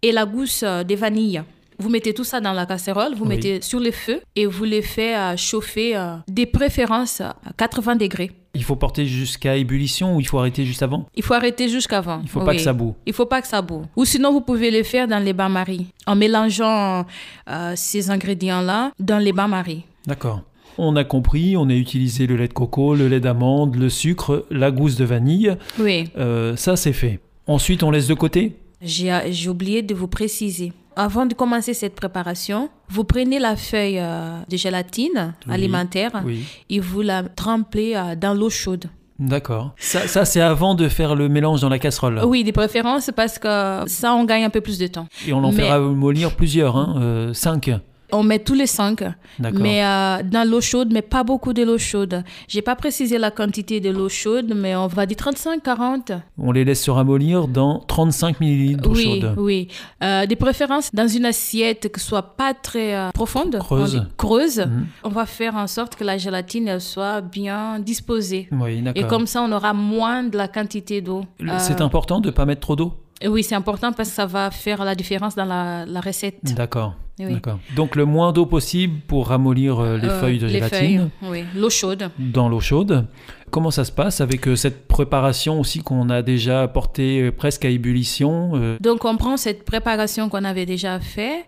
et 0.03 0.13
la 0.13 0.25
gousse 0.25 0.63
de 0.63 0.95
vanille. 0.95 1.43
Vous 1.79 1.89
mettez 1.91 2.15
tout 2.15 2.25
ça 2.25 2.41
dans 2.41 2.53
la 2.53 2.67
casserole, 2.67 3.15
vous 3.15 3.25
Oui. 3.25 3.31
mettez 3.37 3.61
sur 3.61 3.81
le 3.81 3.91
feu 3.91 4.21
et 4.35 4.47
vous 4.47 4.65
les 4.65 4.83
faites 4.83 5.17
euh, 5.17 5.37
chauffer 5.37 5.97
euh, 5.97 6.17
des 6.29 6.47
préférences 6.47 7.21
à 7.21 7.37
80 7.57 7.97
degrés. 7.97 8.31
Il 8.55 8.65
faut 8.65 8.77
porter 8.77 9.05
jusqu'à 9.05 9.57
ébullition 9.57 10.17
ou 10.17 10.21
il 10.21 10.27
faut 10.27 10.39
arrêter 10.39 10.65
juste 10.65 10.83
avant? 10.83 11.07
Il 11.15 11.23
faut 11.23 11.35
arrêter 11.35 11.69
jusqu'avant. 11.69 12.21
Il 12.23 12.29
faut 12.31 12.41
pas 12.41 12.55
que 12.55 12.61
ça 12.63 12.73
boue. 12.73 12.95
Il 13.05 13.13
faut 13.13 13.27
pas 13.27 13.43
que 13.43 13.49
ça 13.49 13.61
boue. 13.61 13.83
Ou 13.97 14.07
sinon, 14.07 14.33
vous 14.33 14.41
pouvez 14.41 14.71
le 14.71 14.83
faire 14.83 15.07
dans 15.07 15.19
les 15.23 15.35
bains-maries, 15.35 15.87
en 16.07 16.17
mélangeant 16.17 17.05
euh, 17.51 17.73
ces 17.77 18.11
ingrédients-là 18.11 18.93
dans 18.99 19.19
les 19.19 19.33
bains-maries. 19.33 19.85
D'accord. 20.07 20.41
On 20.79 20.97
a 20.97 21.05
compris, 21.05 21.57
on 21.57 21.69
a 21.69 21.75
utilisé 21.75 22.27
le 22.27 22.37
lait 22.37 22.49
de 22.49 22.53
coco, 22.55 22.95
le 22.95 23.09
lait 23.09 23.21
d'amande, 23.21 23.77
le 23.77 23.91
sucre, 23.91 24.47
la 24.51 24.71
gousse 24.71 24.97
de 24.97 25.05
vanille. 25.05 25.55
Oui, 25.79 26.09
Euh, 26.17 26.57
ça, 26.57 26.77
c'est 26.77 26.93
fait. 26.95 27.21
Ensuite, 27.47 27.83
on 27.83 27.91
laisse 27.91 28.07
de 28.09 28.15
côté? 28.15 28.57
J'ai 28.83 29.49
oublié 29.49 29.83
de 29.83 29.95
vous 29.95 30.09
préciser. 30.09 30.73
Avant 30.99 31.27
de 31.27 31.35
commencer 31.35 31.75
cette 31.75 31.95
préparation, 31.95 32.71
vous 32.89 33.05
prenez 33.05 33.39
la 33.39 33.55
feuille 33.55 33.99
euh, 33.99 34.39
de 34.49 34.57
gélatine 34.57 35.35
Oui. 35.47 35.53
alimentaire 35.55 36.23
Oui. 36.25 36.45
et 36.71 36.81
vous 36.81 37.03
la 37.03 37.23
trempez 37.25 37.97
euh, 37.97 38.17
dans 38.17 38.33
l'eau 38.33 38.49
chaude. 38.49 38.87
D'accord. 39.19 39.75
Ça, 39.79 40.09
ça 40.09 40.25
c'est 40.25 40.41
avant 40.41 40.75
de 40.75 40.89
faire 40.89 41.15
le 41.15 41.29
mélange 41.29 41.61
dans 41.61 41.69
la 41.69 41.79
casserole. 41.79 42.21
Oui, 42.25 42.45
de 42.45 42.51
préférence 42.51 43.11
parce 43.15 43.39
que 43.39 43.83
ça, 43.87 44.15
on 44.15 44.25
gagne 44.25 44.45
un 44.45 44.51
peu 44.51 44.61
plus 44.63 44.79
de 44.79 44.87
temps. 44.87 45.07
Et 45.27 45.33
on 45.35 45.45
en 45.45 45.53
Mais- 45.53 45.63
fera 45.63 45.79
mollir 45.81 46.35
plusieurs, 46.35 46.77
hein, 46.77 46.97
euh, 46.99 47.33
cinq. 47.35 47.71
On 48.13 48.23
met 48.23 48.39
tous 48.39 48.55
les 48.55 48.67
cinq, 48.67 49.03
mais 49.41 49.85
euh, 49.85 50.23
dans 50.25 50.49
l'eau 50.49 50.61
chaude, 50.61 50.91
mais 50.93 51.03
pas 51.03 51.25
beaucoup 51.25 51.53
de 51.53 51.63
l'eau 51.63 51.79
chaude. 51.79 52.23
J'ai 52.49 52.63
pas 52.63 52.77
précisé 52.77 53.19
la 53.19 53.31
quantité 53.31 53.81
de 53.81 53.91
l'eau 53.91 54.09
chaude, 54.09 54.53
mais 54.55 54.77
on 54.77 54.87
va 54.87 55.07
dire 55.07 55.17
35-40. 55.17 56.21
On 56.39 56.53
les 56.53 56.65
laisse 56.65 56.83
se 56.85 56.91
ramollir 56.91 57.49
dans 57.49 57.81
35 57.81 58.41
millilitres 58.41 58.83
d'eau 58.83 58.95
Oui, 58.95 59.21
chaude. 59.21 59.35
oui. 59.39 59.69
Euh, 60.03 60.27
de 60.27 60.35
préférence 60.35 60.95
dans 60.95 61.09
une 61.09 61.25
assiette 61.25 61.93
qui 61.93 62.01
soit 62.01 62.37
pas 62.37 62.55
très 62.55 62.95
euh, 62.95 63.11
profonde, 63.11 63.59
Creuse. 63.59 63.97
on 63.97 64.07
creuse. 64.17 64.59
Mhm. 64.61 64.87
On 65.05 65.09
va 65.09 65.27
faire 65.27 65.57
en 65.57 65.67
sorte 65.67 65.97
que 65.97 66.05
la 66.05 66.19
gélatine 66.19 66.69
elle 66.69 66.81
soit 66.81 67.21
bien 67.21 67.79
disposée. 67.81 68.49
Oui, 68.53 68.85
Et 68.95 69.05
comme 69.05 69.27
ça, 69.27 69.43
on 69.43 69.51
aura 69.53 69.73
moins 69.73 70.23
de 70.25 70.37
la 70.37 70.49
quantité 70.49 71.01
d'eau. 71.01 71.25
C'est 71.59 71.81
important 71.81 72.21
de 72.21 72.27
ne 72.29 72.33
pas 72.33 72.45
mettre 72.45 72.61
trop 72.61 72.77
d'eau? 72.77 72.95
Oui, 73.25 73.43
c'est 73.43 73.55
important 73.55 73.93
parce 73.93 74.11
que 74.11 74.15
ça 74.15 74.27
va 74.27 74.51
faire 74.51 74.85
la 74.85 74.95
différence 74.95 75.35
dans 75.35 75.45
la, 75.45 75.85
la 75.87 76.01
recette. 76.01 76.39
D'accord. 76.55 76.95
Oui. 77.19 77.33
D'accord. 77.33 77.59
Donc 77.75 77.97
le 77.97 78.05
moins 78.05 78.31
d'eau 78.31 78.45
possible 78.45 79.01
pour 79.07 79.29
ramollir 79.29 79.79
euh, 79.81 79.97
les 79.97 80.09
Euh, 80.09 80.21
feuilles 80.21 80.39
de 80.39 80.47
les 80.47 80.53
gélatine 80.55 80.79
feuilles, 81.23 81.31
oui. 81.31 81.45
L'eau 81.55 81.71
chaude. 81.71 82.11
dans 82.19 82.49
l'eau 82.51 82.61
chaude. 82.61 83.07
Comment 83.51 83.71
ça 83.71 83.85
se 83.85 83.93
passe 83.93 84.21
avec 84.21 84.47
euh, 84.47 84.55
cette 84.55 84.87
préparation 84.87 85.59
aussi 85.59 85.79
qu'on 85.79 86.11
a 86.11 86.21
déjà 86.21 86.69
portée 86.69 87.31
presque 87.31 87.65
à 87.65 87.71
ébullition 87.71 88.51
euh, 88.57 88.77
Donc, 88.81 89.07
on 89.07 89.17
prend 89.17 89.39
cette 89.39 89.65
préparation 89.65 90.29
qu'on 90.29 90.45
avait 90.45 90.67
déjà 90.67 91.01
fait 91.01 91.47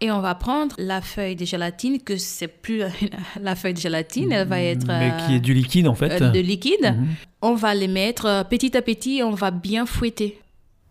et 0.00 0.10
on 0.10 0.20
va 0.20 0.34
prendre 0.34 0.74
la 0.78 1.02
feuille 1.02 1.36
de 1.36 1.44
gélatine, 1.44 2.00
que 2.00 2.16
c'est 2.16 2.48
plus 2.48 2.82
la 3.42 3.54
feuille 3.56 3.74
de 3.74 3.80
gélatine, 3.80 4.32
elle 4.32 4.48
va 4.48 4.62
être 4.62 4.86
Mais 4.88 5.12
qui 5.26 5.34
est 5.34 5.40
du 5.40 5.52
liquide 5.52 5.86
en 5.86 5.94
fait. 5.94 6.18
de 6.22 6.40
liquide. 6.40 6.94
Mhm. 6.96 7.06
On 7.42 7.54
va 7.56 7.74
les 7.74 7.88
mettre 7.88 8.46
petit 8.48 8.74
à 8.74 8.80
petit, 8.80 9.20
on 9.22 9.32
va 9.32 9.50
bien 9.50 9.84
fouetter. 9.84 10.38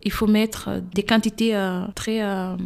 Il 0.02 0.12
faut 0.12 0.26
mettre 0.26 0.68
euh, 0.68 0.80
des 0.94 1.02
quantités 1.02 1.54
euh, 1.54 1.82
très 1.94 2.22
euh, 2.22 2.56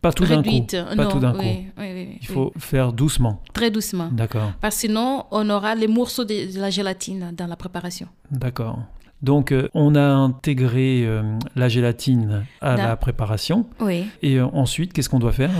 Pas 0.00 0.12
tout 0.12 0.24
d'un 0.24 0.42
coup. 0.42 0.48
réduites. 0.50 0.76
Pas 0.76 0.94
Non, 0.94 1.08
tout 1.10 1.18
d'un 1.18 1.32
oui, 1.32 1.38
coup. 1.38 1.72
oui, 1.78 1.86
oui, 1.94 2.18
Il 2.20 2.26
faut 2.28 2.52
faire 2.58 2.92
doucement. 2.92 3.40
très 3.52 3.70
doucement. 3.70 4.08
D'accord. 4.12 4.52
Parce 4.60 4.76
que 4.76 4.80
sinon, 4.82 5.24
on 5.30 5.48
aura 5.50 5.74
les 5.74 5.88
morceaux 5.88 6.24
de, 6.24 6.54
de 6.54 6.60
la 6.60 6.70
gélatine 6.70 7.32
dans 7.36 7.46
la 7.48 7.56
préparation. 7.56 8.06
D'accord. 8.30 8.78
Donc 9.22 9.52
euh, 9.52 9.68
on 9.74 9.94
a 9.94 10.02
intégré 10.04 11.08
la 11.56 11.68
gélatine 11.68 12.44
à 12.60 12.76
la 12.76 12.96
préparation. 12.96 13.66
Oui. 13.80 14.04
Et 14.22 14.40
ensuite, 14.40 14.92
qu'est-ce 14.92 15.08
qu'on 15.08 15.18
doit 15.18 15.32
faire? 15.32 15.50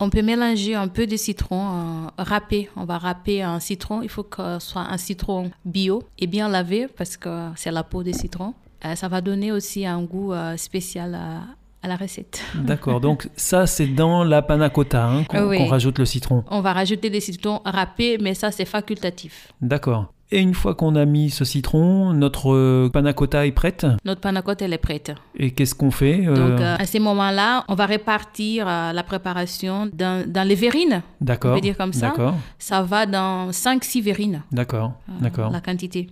On 0.00 0.10
peut 0.10 0.22
mélanger 0.22 0.74
un 0.74 0.88
peu 0.88 1.06
de 1.06 1.16
citron 1.16 1.60
euh, 1.62 2.06
râpé. 2.18 2.68
On 2.74 2.84
va 2.84 2.98
râper 2.98 3.42
un 3.42 3.60
citron. 3.60 4.02
Il 4.02 4.08
faut 4.08 4.24
que 4.24 4.58
ce 4.58 4.66
soit 4.70 4.82
un 4.82 4.96
citron 4.96 5.50
bio 5.64 6.02
et 6.18 6.26
bien 6.26 6.48
lavé 6.48 6.88
parce 6.96 7.16
que 7.16 7.50
c'est 7.54 7.70
la 7.70 7.84
peau 7.84 8.02
des 8.02 8.12
citrons. 8.12 8.54
Euh, 8.84 8.94
ça 8.94 9.08
va 9.08 9.20
donner 9.20 9.52
aussi 9.52 9.86
un 9.86 10.02
goût 10.02 10.32
euh, 10.32 10.56
spécial 10.56 11.14
à, 11.14 11.42
à 11.82 11.88
la 11.88 11.96
recette. 11.96 12.42
D'accord. 12.54 13.00
Donc 13.00 13.28
ça, 13.36 13.66
c'est 13.66 13.86
dans 13.86 14.24
la 14.24 14.42
panna 14.42 14.70
cotta 14.70 15.06
hein, 15.06 15.24
qu'on 15.24 15.48
Oui. 15.48 15.68
rajoute 15.68 15.98
le 15.98 16.04
citron. 16.06 16.44
On 16.50 16.60
va 16.60 16.72
rajouter 16.72 17.10
des 17.10 17.20
citrons 17.20 17.60
râpés, 17.64 18.18
mais 18.20 18.34
ça 18.34 18.50
c'est 18.50 18.64
facultatif. 18.64 19.52
D'accord. 19.60 20.12
Et 20.34 20.40
une 20.40 20.54
fois 20.54 20.74
qu'on 20.74 20.96
a 20.96 21.04
mis 21.04 21.28
ce 21.28 21.44
citron, 21.44 22.14
notre 22.14 22.54
euh, 22.54 22.88
panna 22.90 23.12
cotta 23.12 23.44
est 23.46 23.52
prête? 23.52 23.86
Notre 24.06 24.22
panna 24.22 24.40
cotta 24.40 24.64
elle 24.64 24.72
est 24.72 24.78
prête. 24.78 25.12
Et 25.36 25.50
qu'est-ce 25.50 25.74
qu'on 25.74 25.90
fait 25.90 26.26
euh, 26.26 26.34
Donc 26.34 26.58
euh, 26.60 26.76
à 26.78 26.86
ce 26.86 26.96
moment-là, 26.98 27.64
on 27.68 27.74
va 27.74 27.84
répartir 27.84 28.66
euh, 28.66 28.92
la 28.94 29.02
préparation 29.02 29.90
dans, 29.92 30.26
dans 30.26 30.48
les 30.48 30.54
verrines. 30.54 31.02
on 31.20 31.24
D'accord. 31.26 31.54
peut 31.56 31.60
dire 31.60 31.76
comme 31.76 31.92
ça. 31.92 32.08
D'accord. 32.08 32.34
Ça 32.58 32.80
va 32.82 33.04
dans 33.04 33.50
5-6 33.50 34.02
verrines, 34.02 34.42
D'accord. 34.50 34.92
D'accord. 35.20 35.50
la 35.50 35.60
quantité. 35.60 36.08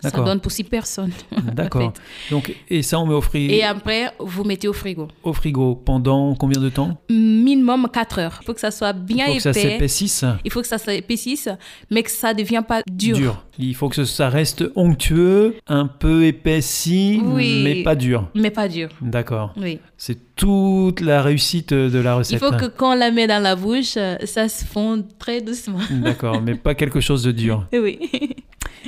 Ça 0.00 0.10
donne 0.10 0.40
pour 0.40 0.52
6 0.52 0.64
personnes. 0.64 1.10
D'accord. 1.54 1.92
Donc 2.30 2.54
et 2.70 2.82
ça, 2.82 3.00
on 3.00 3.06
met 3.06 3.14
au, 3.14 3.20
fri- 3.20 3.50
Et 3.50 3.64
après, 3.64 4.12
vous 4.20 4.44
mettez 4.44 4.68
au 4.68 4.72
frigo. 4.72 5.08
au 5.24 5.32
frigo 5.32 5.74
pendant 5.74 6.34
combien 6.36 6.60
de 6.60 6.68
temps? 6.68 6.96
Minimum 7.10 7.88
4 7.92 8.18
heures. 8.20 8.38
Il 8.42 8.44
faut 8.46 8.54
que 8.54 8.60
ça 8.60 8.70
soit 8.70 8.94
Il 8.96 9.02
bien 9.14 9.26
faut 9.26 9.34
que 9.34 9.40
ça 9.40 9.50
épais. 9.50 9.60
s'épaississe. 9.60 10.24
Il 10.44 10.50
faut 10.52 10.60
que 10.60 10.68
ça 10.68 10.78
s'épaississe, 10.78 11.48
mais 11.90 12.02
que 12.02 12.10
ça 12.10 12.32
ne 12.32 12.38
devient 12.38 12.62
pas 12.66 12.82
dur. 12.90 13.44
Il 13.58 13.74
faut 13.74 13.88
que 13.88 14.04
ça 14.04 14.28
reste 14.28 14.64
onctueux, 14.76 15.56
un 15.66 15.86
peu 15.86 16.24
épaissi, 16.26 17.20
Oui. 17.24 17.62
mais 17.64 17.82
pas 17.82 17.96
dur. 17.96 18.28
Mais 18.34 18.50
pas 18.50 18.68
dur. 18.68 18.88
D'accord. 19.00 19.52
Oui. 19.56 19.80
C'est 19.96 20.36
toute 20.36 21.00
la 21.00 21.22
réussite 21.22 21.74
de 21.74 21.98
la 21.98 22.12
Il 22.12 22.18
recette. 22.18 22.38
faut 22.38 22.52
que 22.52 22.66
quand 22.66 22.92
on 22.92 22.94
la 22.96 23.10
met 23.10 23.26
dans 23.26 23.42
la 23.42 23.56
bouche, 23.56 23.94
euh, 23.96 24.16
ça 24.24 24.48
se 24.48 24.64
fonde 24.64 25.04
très 25.18 25.40
doucement. 25.40 25.80
D'accord, 25.90 26.40
mais 26.40 26.54
pas 26.54 26.74
quelque 26.76 27.00
chose 27.00 27.24
de 27.24 27.32
dur. 27.32 27.66
Oui. 27.72 27.98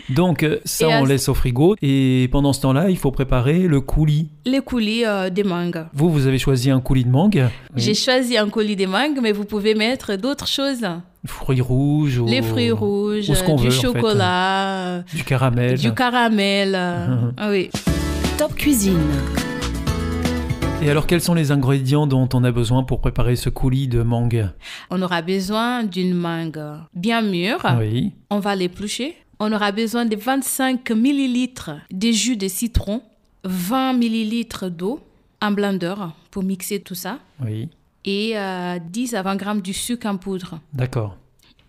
Donc 0.08 0.42
euh, 0.42 0.58
ça, 0.64 0.88
Et 0.88 0.94
on 0.96 1.04
laisse 1.04 1.28
au 1.28 1.34
frigo. 1.34 1.76
Et 1.82 2.28
pendant 2.32 2.52
ce 2.52 2.60
temps-là, 2.62 2.90
il 2.90 2.96
faut 2.98 3.10
préparer 3.10 3.60
le 3.60 3.80
coulis. 3.80 4.28
Les 4.46 4.60
coulis 4.60 5.04
euh, 5.04 5.30
de 5.30 5.42
mangue. 5.42 5.86
Vous, 5.92 6.10
vous 6.10 6.26
avez 6.26 6.38
choisi 6.38 6.70
un 6.70 6.80
coulis 6.80 7.04
de 7.04 7.10
mangue. 7.10 7.48
Oui. 7.74 7.82
J'ai 7.82 7.94
choisi 7.94 8.36
un 8.38 8.48
coulis 8.48 8.76
de 8.76 8.86
mangue, 8.86 9.18
mais 9.22 9.32
vous 9.32 9.44
pouvez 9.44 9.74
mettre 9.74 10.16
d'autres 10.16 10.48
choses. 10.48 10.86
Fruits 11.26 11.60
rouges. 11.60 12.18
ou- 12.18 12.26
Les 12.26 12.42
fruits 12.42 12.70
rouges, 12.70 13.28
ou 13.30 13.34
ce 13.34 13.42
qu'on 13.44 13.56
du 13.56 13.68
veut, 13.68 13.68
en 13.68 13.92
fait. 13.92 13.98
chocolat, 14.00 15.02
Du 15.14 15.22
caramel. 15.24 15.78
du 15.78 15.92
caramel. 15.92 16.74
ah 16.74 17.48
oui. 17.50 17.70
Top 18.38 18.54
Cuisine. 18.54 18.98
Et 20.82 20.88
alors, 20.88 21.06
quels 21.06 21.20
sont 21.20 21.34
les 21.34 21.50
ingrédients 21.52 22.06
dont 22.06 22.26
on 22.32 22.42
a 22.42 22.50
besoin 22.52 22.84
pour 22.84 23.02
préparer 23.02 23.36
ce 23.36 23.50
coulis 23.50 23.86
de 23.86 24.00
mangue? 24.02 24.48
On 24.90 25.02
aura 25.02 25.20
besoin 25.20 25.84
d'une 25.84 26.14
mangue 26.14 26.58
bien 26.94 27.20
mûre. 27.20 27.60
Oui. 27.78 28.12
On 28.30 28.38
va 28.38 28.56
l'éplucher. 28.56 29.14
On 29.40 29.52
aura 29.52 29.72
besoin 29.72 30.04
de 30.04 30.16
25 30.16 30.90
millilitres 30.90 31.70
de 31.90 32.10
jus 32.12 32.36
de 32.36 32.46
citron, 32.46 33.02
20 33.44 33.94
millilitres 33.94 34.70
d'eau, 34.70 35.00
un 35.40 35.50
blender 35.50 35.94
pour 36.30 36.42
mixer 36.42 36.80
tout 36.80 36.94
ça, 36.94 37.18
Oui. 37.42 37.68
et 38.04 38.36
euh, 38.38 38.78
10 38.78 39.14
à 39.14 39.22
20 39.22 39.36
grammes 39.36 39.62
du 39.62 39.72
sucre 39.72 40.06
en 40.06 40.18
poudre. 40.18 40.60
D'accord. 40.74 41.16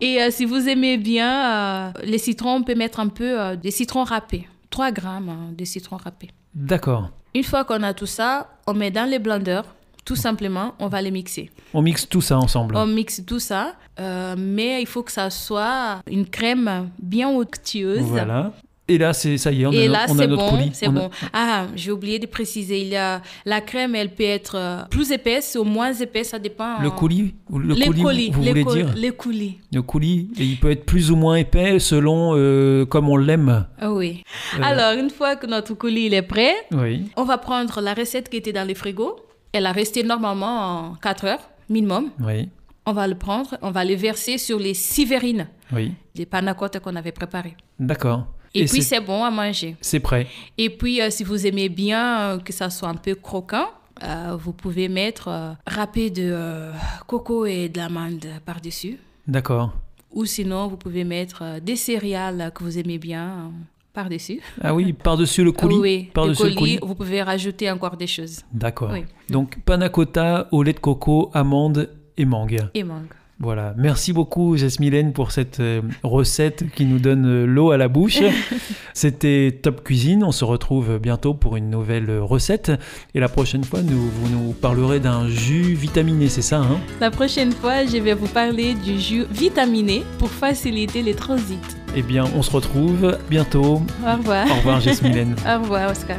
Et 0.00 0.20
euh, 0.20 0.30
si 0.30 0.44
vous 0.44 0.68
aimez 0.68 0.98
bien 0.98 1.30
euh, 1.30 1.92
les 2.04 2.18
citrons, 2.18 2.56
on 2.56 2.62
peut 2.62 2.74
mettre 2.74 3.00
un 3.00 3.08
peu 3.08 3.40
euh, 3.40 3.56
de 3.56 3.70
citron 3.70 4.04
râpé, 4.04 4.46
3 4.70 4.92
grammes 4.92 5.28
hein, 5.30 5.52
de 5.56 5.64
citron 5.64 5.96
râpé. 5.96 6.28
D'accord. 6.54 7.10
Une 7.34 7.44
fois 7.44 7.64
qu'on 7.64 7.82
a 7.82 7.94
tout 7.94 8.04
ça, 8.06 8.50
on 8.66 8.74
met 8.74 8.90
dans 8.90 9.08
les 9.08 9.18
blenders. 9.18 9.64
Tout 10.04 10.16
simplement, 10.16 10.74
on 10.80 10.88
va 10.88 11.00
les 11.00 11.10
mixer. 11.12 11.50
On 11.74 11.82
mixe 11.82 12.08
tout 12.08 12.20
ça 12.20 12.36
ensemble. 12.38 12.74
On 12.76 12.86
mixe 12.86 13.22
tout 13.24 13.38
ça, 13.38 13.74
euh, 14.00 14.34
mais 14.36 14.80
il 14.82 14.86
faut 14.86 15.02
que 15.02 15.12
ça 15.12 15.30
soit 15.30 16.00
une 16.10 16.26
crème 16.26 16.90
bien 17.00 17.28
onctueuse. 17.28 18.00
Voilà. 18.02 18.52
Et 18.88 18.98
là, 18.98 19.12
c'est 19.12 19.38
ça 19.38 19.52
y 19.52 19.62
est, 19.62 19.66
on 19.66 19.70
Et 19.72 19.86
a, 19.86 19.90
là, 19.90 20.06
on 20.08 20.18
a 20.18 20.26
notre 20.26 20.42
bon, 20.42 20.50
coulis. 20.50 20.70
c'est 20.74 20.86
a- 20.88 20.90
bon. 20.90 21.08
Ah, 21.32 21.66
j'ai 21.76 21.92
oublié 21.92 22.18
de 22.18 22.26
préciser, 22.26 22.80
il 22.80 22.88
y 22.88 22.96
a 22.96 23.22
la 23.46 23.60
crème, 23.60 23.94
elle 23.94 24.12
peut 24.12 24.24
être 24.24 24.56
euh, 24.56 24.82
plus 24.90 25.12
épaisse 25.12 25.56
ou 25.58 25.62
moins 25.62 25.92
épaisse, 25.94 26.30
ça 26.30 26.40
dépend. 26.40 26.80
Le 26.82 26.90
coulis, 26.90 27.32
ou 27.48 27.60
le 27.60 27.74
les 27.74 27.86
coulis, 27.86 28.02
colis, 28.02 28.30
vous 28.32 28.42
les 28.42 28.50
voulez 28.64 28.64
dire 28.82 28.92
les 28.96 29.12
coulis. 29.12 29.58
Le 29.72 29.82
coulis, 29.82 30.28
et 30.36 30.42
il 30.44 30.56
peut 30.58 30.72
être 30.72 30.84
plus 30.84 31.12
ou 31.12 31.16
moins 31.16 31.36
épais 31.36 31.78
selon 31.78 32.32
euh, 32.34 32.84
comme 32.84 33.08
on 33.08 33.16
l'aime. 33.16 33.66
Ah 33.80 33.92
oui. 33.92 34.24
Euh. 34.58 34.62
Alors, 34.64 34.98
une 34.98 35.10
fois 35.10 35.36
que 35.36 35.46
notre 35.46 35.74
coulis 35.74 36.06
il 36.06 36.14
est 36.14 36.22
prêt, 36.22 36.52
Oui, 36.72 37.04
on 37.16 37.22
va 37.24 37.38
prendre 37.38 37.80
la 37.80 37.94
recette 37.94 38.28
qui 38.28 38.38
était 38.38 38.52
dans 38.52 38.66
le 38.66 38.74
frigo. 38.74 39.14
Elle 39.52 39.66
a 39.66 39.72
resté 39.72 40.02
normalement 40.02 40.90
en 40.90 40.94
4 40.94 41.24
heures 41.24 41.50
minimum. 41.68 42.10
oui, 42.20 42.48
On 42.86 42.92
va 42.92 43.06
le 43.06 43.14
prendre, 43.14 43.56
on 43.62 43.70
va 43.70 43.84
le 43.84 43.94
verser 43.94 44.38
sur 44.38 44.58
les 44.58 44.74
six 44.74 45.04
verrines, 45.04 45.48
oui. 45.72 45.94
les 46.14 46.26
panna 46.26 46.54
cotta 46.54 46.80
qu'on 46.80 46.96
avait 46.96 47.12
préparées. 47.12 47.56
D'accord. 47.78 48.26
Et, 48.54 48.66
puis, 48.66 48.82
c'est 48.82 49.00
bon 49.00 49.24
à 49.24 49.30
manger. 49.30 49.76
c'est 49.80 50.00
prêt. 50.00 50.26
Et 50.58 50.68
puis, 50.68 51.00
euh, 51.00 51.08
si 51.08 51.24
vous 51.24 51.46
aimez 51.46 51.70
bien 51.70 52.20
euh, 52.20 52.38
que 52.38 52.52
ça 52.52 52.68
soit 52.68 52.88
un 52.88 52.96
peu 52.96 53.14
croquant, 53.14 53.68
euh, 54.02 54.36
vous 54.38 54.52
pouvez 54.52 54.88
mettre 54.88 55.28
euh, 55.28 55.52
râpé 55.66 56.10
de 56.10 56.30
euh, 56.32 56.72
coco 57.06 57.46
et 57.46 57.68
de 57.68 57.78
l'amande 57.78 58.26
par-dessus. 58.44 58.98
D'accord. 59.26 59.72
Ou 60.12 60.24
sinon, 60.24 60.66
vous 60.66 60.76
pouvez 60.76 61.04
mettre 61.04 61.60
des 61.60 61.76
céréales 61.76 62.50
que 62.54 62.64
vous 62.64 62.78
aimez 62.78 62.98
bien 62.98 63.52
par-dessus. 63.92 64.40
Ah 64.60 64.74
oui, 64.74 64.92
par-dessus 64.92 65.44
le 65.44 65.52
coulis. 65.60 65.76
Oui, 65.76 66.10
par-dessus 66.14 66.44
le 66.44 66.48
le 66.50 66.54
coulis, 66.56 66.78
vous 66.82 66.94
pouvez 66.94 67.22
rajouter 67.22 67.70
encore 67.70 67.96
des 67.96 68.06
choses. 68.06 68.40
D'accord. 68.52 68.90
Oui. 68.92 69.04
Donc 69.30 69.58
panna 69.64 69.88
cotta 69.88 70.48
au 70.50 70.62
lait 70.62 70.72
de 70.72 70.80
coco, 70.80 71.30
amande 71.34 71.90
et 72.16 72.24
mangue. 72.24 72.58
Et 72.74 72.84
mangue. 72.84 73.06
Voilà. 73.42 73.74
Merci 73.76 74.12
beaucoup 74.12 74.56
Jasmine 74.56 75.12
pour 75.12 75.32
cette 75.32 75.58
euh, 75.58 75.82
recette 76.04 76.70
qui 76.70 76.84
nous 76.84 77.00
donne 77.00 77.26
euh, 77.26 77.44
l'eau 77.44 77.72
à 77.72 77.76
la 77.76 77.88
bouche. 77.88 78.20
C'était 78.94 79.58
Top 79.60 79.82
Cuisine. 79.82 80.22
On 80.22 80.30
se 80.30 80.44
retrouve 80.44 80.98
bientôt 80.98 81.34
pour 81.34 81.56
une 81.56 81.68
nouvelle 81.68 82.08
euh, 82.08 82.22
recette. 82.22 82.70
Et 83.14 83.20
la 83.20 83.28
prochaine 83.28 83.64
fois, 83.64 83.82
nous, 83.82 83.98
vous 83.98 84.28
nous 84.28 84.52
parlerez 84.52 85.00
d'un 85.00 85.26
jus 85.26 85.74
vitaminé, 85.74 86.28
c'est 86.28 86.40
ça 86.40 86.60
hein? 86.60 86.78
La 87.00 87.10
prochaine 87.10 87.50
fois, 87.50 87.84
je 87.84 87.96
vais 87.96 88.14
vous 88.14 88.28
parler 88.28 88.74
du 88.74 89.00
jus 89.00 89.24
vitaminé 89.28 90.04
pour 90.18 90.30
faciliter 90.30 91.02
les 91.02 91.14
transits. 91.14 91.81
Eh 91.94 92.02
bien, 92.02 92.24
on 92.34 92.42
se 92.42 92.50
retrouve 92.50 93.18
bientôt. 93.28 93.82
Au 94.06 94.16
revoir. 94.16 94.50
Au 94.50 94.54
revoir 94.54 94.80
Jasmine. 94.80 95.36
Au 95.46 95.60
revoir, 95.60 95.90
Oscar. 95.90 96.16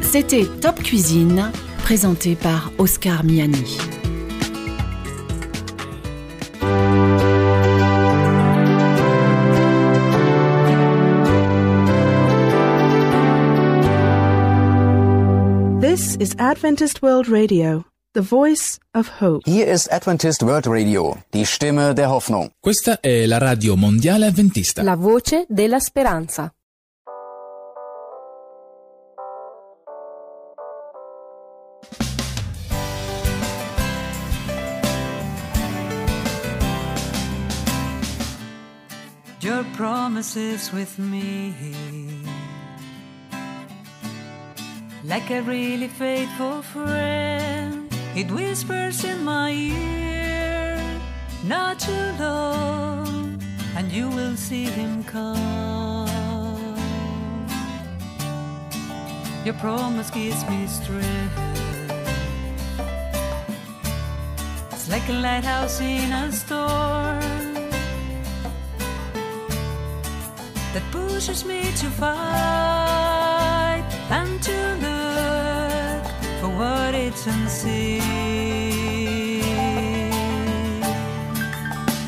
C'était 0.00 0.46
Top 0.62 0.82
Cuisine, 0.82 1.50
présenté 1.82 2.34
par 2.34 2.72
Oscar 2.78 3.24
Miani. 3.24 3.76
This 15.80 16.16
is 16.16 16.34
Adventist 16.38 17.02
World 17.02 17.28
Radio, 17.28 17.84
the 18.12 18.22
voice 18.22 18.78
of 18.94 19.20
hope. 19.20 19.42
Hier 19.44 19.66
ist 19.66 19.92
Adventist 19.92 20.42
World 20.42 20.66
Radio, 20.66 21.16
die 21.32 21.44
Stimme 21.44 21.94
der 21.94 22.10
Hoffnung. 22.10 22.50
Questa 22.60 23.00
è 23.00 23.26
la 23.26 23.38
radio 23.38 23.76
mondiale 23.76 24.26
adventista. 24.26 24.82
La 24.82 24.96
voce 24.96 25.44
della 25.48 25.78
speranza. 25.78 26.52
Your 39.40 39.64
promises 39.76 40.72
with 40.72 40.98
me. 40.98 41.54
Like 45.04 45.30
a 45.30 45.40
really 45.42 45.86
faithful 45.88 46.60
friend, 46.60 47.77
it 48.14 48.30
whispers 48.30 49.04
in 49.04 49.24
my 49.24 49.50
ear, 49.50 50.80
not 51.44 51.78
too 51.78 52.12
long, 52.18 53.40
and 53.76 53.90
you 53.90 54.08
will 54.08 54.36
see 54.36 54.64
him 54.64 55.04
come. 55.04 55.36
Your 59.44 59.54
promise 59.54 60.10
gives 60.10 60.46
me 60.48 60.66
strength. 60.66 61.38
It's 64.72 64.88
like 64.88 65.08
a 65.08 65.12
lighthouse 65.12 65.80
in 65.80 66.12
a 66.12 66.32
storm. 66.32 67.38
that 70.74 70.82
pushes 70.92 71.44
me 71.44 71.62
to 71.62 71.86
fight 71.90 72.22
and 74.10 74.42
to 74.42 74.52
look 74.82 75.67
what 76.58 76.92
it's 76.92 77.24
unseen. 77.26 78.02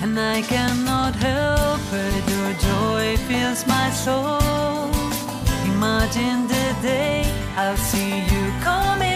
And 0.03 0.19
I 0.19 0.43
cannot 0.43 1.15
help 1.15 1.81
it, 1.93 2.23
your 2.35 2.53
joy 2.69 3.17
fills 3.29 3.65
my 3.67 3.91
soul. 3.91 4.91
Imagine 5.73 6.49
the 6.49 6.69
day 6.83 7.23
I'll 7.57 7.77
see 7.77 8.13
you 8.33 8.45
coming 8.69 9.10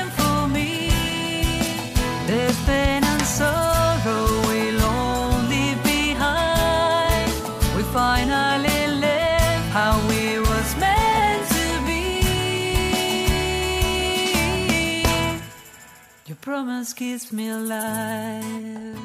gives 16.96 17.32
me 17.32 17.52
life. 17.52 18.98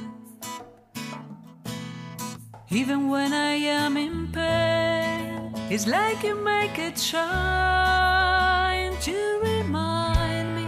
Even 2.69 3.09
when 3.09 3.33
I 3.33 3.53
am 3.53 3.97
in 3.97 4.27
pain, 4.31 5.51
it's 5.71 5.87
like 5.87 6.23
you 6.23 6.35
make 6.35 6.77
it 6.77 6.99
shine 6.99 8.95
to 9.01 9.39
remind 9.41 10.55
me 10.55 10.67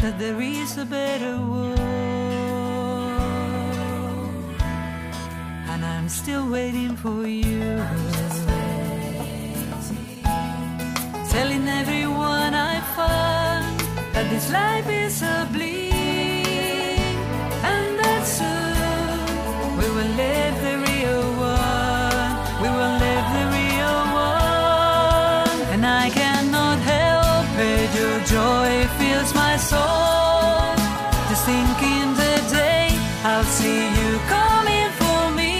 that 0.00 0.18
there 0.18 0.40
is 0.40 0.76
a 0.76 0.84
better 0.84 1.38
world. 1.38 1.78
And 5.70 5.84
I'm 5.84 6.08
still 6.08 6.50
waiting 6.50 6.96
for 6.96 7.26
you. 7.26 7.78
Telling 11.30 11.66
everyone 11.68 12.52
I 12.54 12.80
find 12.96 13.80
that 14.12 14.28
this 14.28 14.50
life 14.50 14.88
is 14.88 15.22
a 15.22 15.48
bleed, 15.52 15.87
soul. 29.72 30.72
Just 31.28 31.44
thinking 31.44 32.08
the 32.22 32.34
day 32.58 32.88
I'll 33.30 33.48
see 33.58 33.80
you 33.98 34.10
coming 34.36 34.90
for 35.00 35.20
me. 35.38 35.54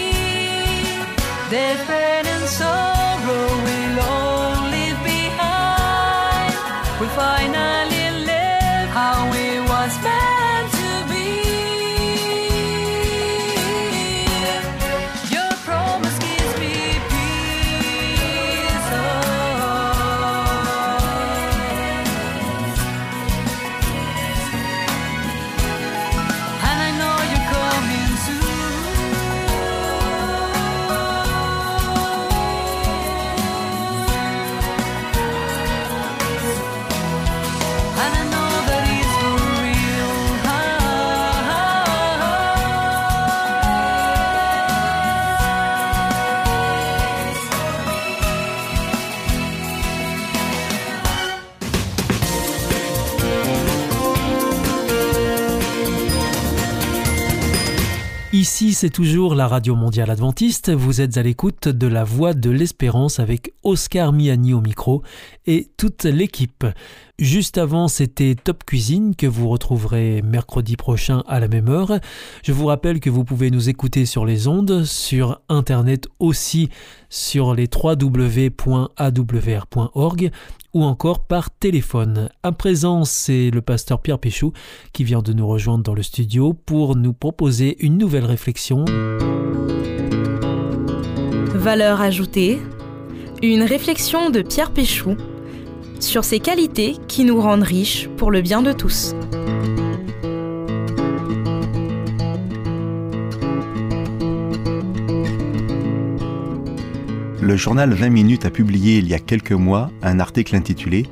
Death, 1.50 1.87
c'est 58.78 58.90
toujours 58.90 59.34
la 59.34 59.48
Radio 59.48 59.74
Mondiale 59.74 60.08
Adventiste. 60.08 60.70
Vous 60.70 61.00
êtes 61.00 61.16
à 61.16 61.22
l'écoute 61.24 61.66
de 61.66 61.88
la 61.88 62.04
Voix 62.04 62.32
de 62.32 62.48
l'Espérance 62.48 63.18
avec 63.18 63.52
Oscar 63.64 64.12
Miani 64.12 64.54
au 64.54 64.60
micro 64.60 65.02
et 65.46 65.72
toute 65.76 66.04
l'équipe. 66.04 66.64
Juste 67.18 67.58
avant, 67.58 67.88
c'était 67.88 68.36
Top 68.36 68.62
Cuisine 68.64 69.16
que 69.16 69.26
vous 69.26 69.48
retrouverez 69.48 70.22
mercredi 70.22 70.76
prochain 70.76 71.24
à 71.26 71.40
la 71.40 71.48
même 71.48 71.68
heure. 71.68 71.98
Je 72.44 72.52
vous 72.52 72.66
rappelle 72.66 73.00
que 73.00 73.10
vous 73.10 73.24
pouvez 73.24 73.50
nous 73.50 73.68
écouter 73.68 74.06
sur 74.06 74.24
les 74.24 74.46
ondes, 74.46 74.84
sur 74.84 75.40
Internet 75.48 76.06
aussi, 76.20 76.68
sur 77.10 77.56
les 77.56 77.68
www.awr.org 77.74 78.70
ou 80.74 80.84
encore 80.84 81.24
par 81.24 81.50
téléphone. 81.50 82.28
À 82.44 82.52
présent, 82.52 83.04
c'est 83.04 83.50
le 83.50 83.62
pasteur 83.62 84.00
Pierre 84.00 84.20
Péchou 84.20 84.52
qui 84.92 85.02
vient 85.02 85.22
de 85.22 85.32
nous 85.32 85.48
rejoindre 85.48 85.82
dans 85.82 85.94
le 85.94 86.04
studio 86.04 86.52
pour 86.52 86.94
nous 86.94 87.14
proposer 87.14 87.84
une 87.84 87.98
nouvelle 87.98 88.26
réflexion. 88.26 88.84
Valeur 91.52 92.00
ajoutée, 92.00 92.60
une 93.42 93.64
réflexion 93.64 94.30
de 94.30 94.42
Pierre 94.42 94.70
Péchou 94.70 95.16
sur 96.00 96.24
ces 96.24 96.40
qualités 96.40 96.96
qui 97.08 97.24
nous 97.24 97.40
rendent 97.40 97.62
riches 97.62 98.08
pour 98.16 98.30
le 98.30 98.40
bien 98.40 98.62
de 98.62 98.72
tous. 98.72 99.14
Le 107.40 107.56
journal 107.56 107.94
20 107.94 108.10
minutes 108.10 108.44
a 108.44 108.50
publié 108.50 108.98
il 108.98 109.08
y 109.08 109.14
a 109.14 109.18
quelques 109.18 109.52
mois 109.52 109.90
un 110.02 110.20
article 110.20 110.54
intitulé 110.54 111.06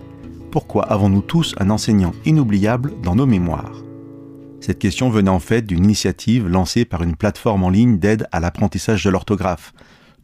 Pourquoi 0.51 0.85
avons-nous 0.85 1.22
tous 1.22 1.55
un 1.59 1.70
enseignant 1.70 2.12
inoubliable 2.25 2.92
dans 3.03 3.16
nos 3.16 3.25
mémoires? 3.25 3.83
Cette 4.61 4.79
question 4.79 5.09
venait 5.09 5.31
en 5.31 5.38
fait 5.38 5.62
d'une 5.62 5.85
initiative 5.85 6.49
lancée 6.49 6.85
par 6.85 7.03
une 7.03 7.16
plateforme 7.16 7.64
en 7.64 7.70
ligne 7.70 7.99
d'aide 7.99 8.27
à 8.33 8.40
l'apprentissage 8.40 9.05
de 9.05 9.11
l'orthographe, 9.11 9.72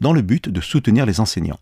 dans 0.01 0.13
le 0.13 0.21
but 0.21 0.49
de 0.49 0.61
soutenir 0.61 1.07
les 1.07 1.21
enseignants. 1.21 1.61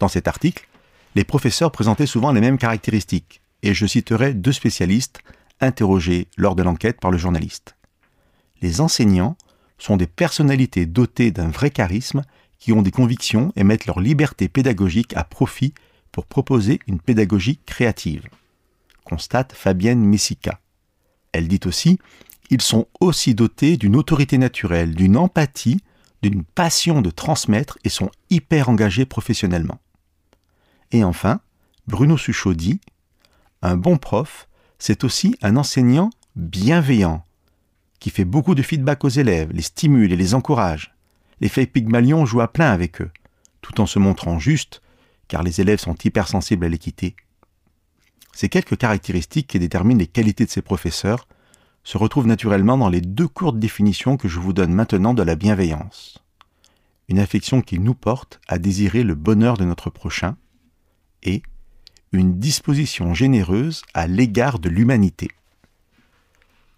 Dans 0.00 0.08
cet 0.08 0.28
article, 0.28 0.68
les 1.14 1.24
professeurs 1.24 1.72
présentaient 1.72 2.06
souvent 2.06 2.32
les 2.32 2.40
mêmes 2.40 2.58
caractéristiques, 2.58 3.42
et 3.62 3.74
je 3.74 3.86
citerai 3.86 4.34
deux 4.34 4.52
spécialistes 4.52 5.20
interrogés 5.60 6.28
lors 6.36 6.54
de 6.54 6.62
l'enquête 6.62 7.00
par 7.00 7.10
le 7.10 7.18
journaliste. 7.18 7.76
Les 8.62 8.80
enseignants 8.80 9.36
sont 9.78 9.96
des 9.96 10.06
personnalités 10.06 10.86
dotées 10.86 11.30
d'un 11.30 11.48
vrai 11.48 11.70
charisme 11.70 12.22
qui 12.58 12.72
ont 12.72 12.82
des 12.82 12.90
convictions 12.90 13.52
et 13.56 13.64
mettent 13.64 13.86
leur 13.86 14.00
liberté 14.00 14.48
pédagogique 14.48 15.16
à 15.16 15.24
profit 15.24 15.74
pour 16.12 16.26
proposer 16.26 16.80
une 16.86 17.00
pédagogie 17.00 17.60
créative, 17.64 18.28
constate 19.04 19.52
Fabienne 19.52 20.04
Messica. 20.04 20.60
Elle 21.32 21.48
dit 21.48 21.60
aussi 21.64 21.98
ils 22.50 22.62
sont 22.62 22.88
aussi 22.98 23.34
dotés 23.34 23.76
d'une 23.76 23.94
autorité 23.94 24.36
naturelle, 24.36 24.96
d'une 24.96 25.16
empathie, 25.16 25.80
d'une 26.20 26.42
passion 26.42 27.00
de 27.00 27.10
transmettre 27.10 27.78
et 27.84 27.88
sont 27.88 28.10
hyper 28.28 28.68
engagés 28.68 29.06
professionnellement. 29.06 29.78
Et 30.92 31.04
enfin, 31.04 31.40
Bruno 31.86 32.16
Suchot 32.16 32.54
dit 32.54 32.80
Un 33.62 33.76
bon 33.76 33.96
prof, 33.96 34.48
c'est 34.78 35.04
aussi 35.04 35.36
un 35.42 35.56
enseignant 35.56 36.10
bienveillant, 36.36 37.24
qui 37.98 38.10
fait 38.10 38.24
beaucoup 38.24 38.54
de 38.54 38.62
feedback 38.62 39.04
aux 39.04 39.08
élèves, 39.08 39.50
les 39.52 39.62
stimule 39.62 40.12
et 40.12 40.16
les 40.16 40.34
encourage. 40.34 40.94
L'effet 41.40 41.66
Pygmalion 41.66 42.26
joue 42.26 42.40
à 42.40 42.52
plein 42.52 42.70
avec 42.70 43.00
eux, 43.00 43.10
tout 43.62 43.80
en 43.80 43.86
se 43.86 43.98
montrant 43.98 44.38
juste, 44.38 44.82
car 45.28 45.42
les 45.42 45.60
élèves 45.60 45.80
sont 45.80 45.96
hypersensibles 46.02 46.64
à 46.64 46.68
l'équité. 46.68 47.14
Ces 48.32 48.48
quelques 48.48 48.76
caractéristiques 48.76 49.48
qui 49.48 49.58
déterminent 49.58 49.98
les 49.98 50.06
qualités 50.06 50.44
de 50.44 50.50
ces 50.50 50.62
professeurs 50.62 51.28
se 51.84 51.98
retrouvent 51.98 52.26
naturellement 52.26 52.78
dans 52.78 52.88
les 52.88 53.00
deux 53.00 53.28
courtes 53.28 53.58
définitions 53.58 54.16
que 54.16 54.28
je 54.28 54.38
vous 54.38 54.52
donne 54.52 54.72
maintenant 54.72 55.14
de 55.14 55.22
la 55.22 55.34
bienveillance. 55.34 56.22
Une 57.08 57.18
affection 57.18 57.62
qui 57.62 57.78
nous 57.78 57.94
porte 57.94 58.40
à 58.48 58.58
désirer 58.58 59.02
le 59.02 59.14
bonheur 59.14 59.56
de 59.56 59.64
notre 59.64 59.90
prochain, 59.90 60.36
et 61.22 61.42
une 62.12 62.38
disposition 62.38 63.14
généreuse 63.14 63.82
à 63.94 64.06
l'égard 64.06 64.58
de 64.58 64.68
l'humanité. 64.68 65.28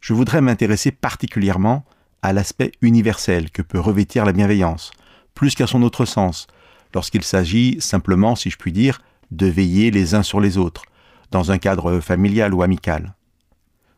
Je 0.00 0.14
voudrais 0.14 0.40
m'intéresser 0.40 0.90
particulièrement 0.90 1.85
à 2.22 2.33
l'aspect 2.33 2.72
universel 2.83 3.50
que 3.50 3.62
peut 3.62 3.81
revêtir 3.81 4.24
la 4.24 4.33
bienveillance, 4.33 4.90
plus 5.35 5.55
qu'à 5.55 5.66
son 5.66 5.83
autre 5.83 6.05
sens, 6.05 6.46
lorsqu'il 6.94 7.22
s'agit 7.22 7.81
simplement, 7.81 8.37
si 8.37 8.50
je 8.50 8.57
puis 8.57 8.72
dire, 8.72 9.00
de 9.31 9.46
veiller 9.46 9.90
les 9.90 10.14
uns 10.14 10.22
sur 10.22 10.40
les 10.40 10.59
autres, 10.59 10.85
dans 11.31 11.50
un 11.50 11.59
cadre 11.59 12.00
familial 12.00 12.52
ou 12.52 12.62
amical. 12.62 13.14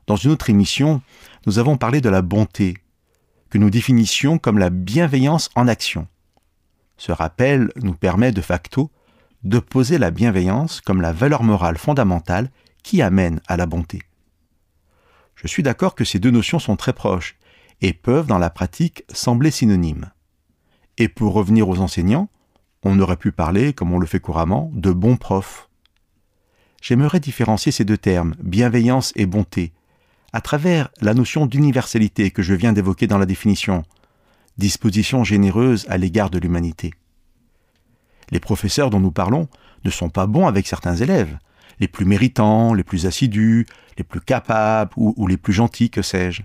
Dans 0.07 0.17
une 0.17 0.31
autre 0.31 0.51
émission, 0.51 1.03
nous 1.47 1.59
avons 1.59 1.77
parlé 1.77 2.01
de 2.01 2.09
la 2.09 2.23
bonté, 2.23 2.77
que 3.51 3.59
nous 3.59 3.71
définissions 3.71 4.39
comme 4.39 4.59
la 4.59 4.71
bienveillance 4.71 5.51
en 5.55 5.69
action. 5.69 6.07
Ce 6.97 7.13
rappel 7.13 7.73
nous 7.77 7.95
permet 7.95 8.33
de 8.33 8.41
facto 8.41 8.91
de 9.45 9.59
poser 9.59 9.99
la 9.99 10.11
bienveillance 10.11 10.81
comme 10.81 11.01
la 11.01 11.13
valeur 11.13 11.43
morale 11.43 11.77
fondamentale 11.77 12.51
qui 12.83 13.03
amène 13.03 13.41
à 13.47 13.57
la 13.57 13.67
bonté. 13.67 14.01
Je 15.37 15.47
suis 15.47 15.63
d'accord 15.63 15.95
que 15.95 16.05
ces 16.05 16.19
deux 16.19 16.31
notions 16.31 16.59
sont 16.59 16.77
très 16.77 16.93
proches 16.93 17.37
et 17.81 17.93
peuvent 17.93 18.27
dans 18.27 18.39
la 18.39 18.51
pratique 18.51 19.05
sembler 19.13 19.51
synonymes. 19.51 20.11
Et 20.97 21.09
pour 21.09 21.35
revenir 21.35 21.69
aux 21.69 21.81
enseignants, 21.81 22.29
on 22.83 22.99
aurait 23.01 23.17
pu 23.17 23.33
parler, 23.33 23.73
comme 23.73 23.93
on 23.93 23.99
le 23.99 24.07
fait 24.07 24.21
couramment, 24.21 24.71
de 24.75 24.93
bons 24.93 25.17
profs. 25.17 25.69
J'aimerais 26.83 27.21
différencier 27.21 27.73
ces 27.73 27.85
deux 27.85 27.99
termes, 27.99 28.35
bienveillance 28.43 29.13
et 29.17 29.27
bonté, 29.27 29.73
à 30.33 30.41
travers 30.41 30.91
la 31.01 31.15
notion 31.15 31.47
d'universalité 31.47 32.31
que 32.31 32.43
je 32.43 32.55
viens 32.55 32.73
d'évoquer 32.73 33.07
dans 33.07 33.19
la 33.19 33.27
définition, 33.27 33.85
disposition 34.59 35.25
généreuse 35.25 35.87
à 35.89 35.97
l'égard 35.97 36.31
de 36.31 36.39
l'humanité. 36.39 36.93
Les 38.31 38.41
professeurs 38.41 38.91
dont 38.91 39.01
nous 39.01 39.11
parlons 39.11 39.49
ne 39.85 39.91
sont 39.91 40.09
pas 40.09 40.27
bons 40.27 40.47
avec 40.47 40.67
certains 40.67 40.97
élèves, 40.97 41.39
les 41.81 41.89
plus 41.89 42.05
méritants, 42.05 42.75
les 42.75 42.85
plus 42.85 43.07
assidus, 43.07 43.67
les 43.99 44.05
plus 44.05 44.21
capables 44.21 44.93
ou, 44.97 45.27
les 45.27 45.37
plus 45.37 45.53
gentils, 45.53 45.91
que 45.91 46.03
sais-je. 46.03 46.43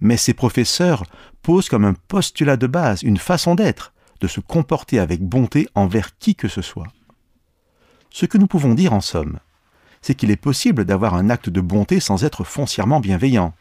Mais 0.00 0.16
ces 0.16 0.34
professeurs 0.34 1.04
posent 1.42 1.68
comme 1.68 1.84
un 1.84 1.94
postulat 1.94 2.56
de 2.56 2.66
base 2.66 3.02
une 3.02 3.18
façon 3.18 3.54
d'être, 3.54 3.92
de 4.20 4.26
se 4.26 4.40
comporter 4.40 4.98
avec 4.98 5.22
bonté 5.22 5.68
envers 5.74 6.18
qui 6.18 6.34
que 6.34 6.48
ce 6.48 6.62
soit. 6.62 6.88
Ce 8.10 8.26
que 8.26 8.38
nous 8.38 8.46
pouvons 8.46 8.74
dire 8.74 8.92
en 8.92 9.00
somme, 9.00 9.38
c'est 10.02 10.14
qu'il 10.14 10.30
est 10.30 10.36
possible 10.36 10.84
d'avoir 10.84 11.14
un 11.14 11.30
acte 11.30 11.50
de 11.50 11.60
bonté 11.60 12.00
sans 12.00 12.24
être 12.24 12.44
foncièrement 12.44 13.00
bienveillant, 13.00 13.54